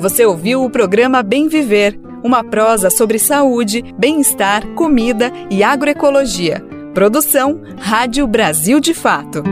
[0.00, 6.64] Você ouviu o programa Bem Viver uma prosa sobre saúde, bem-estar, comida e agroecologia.
[6.94, 9.42] Produção Rádio Brasil de Fato.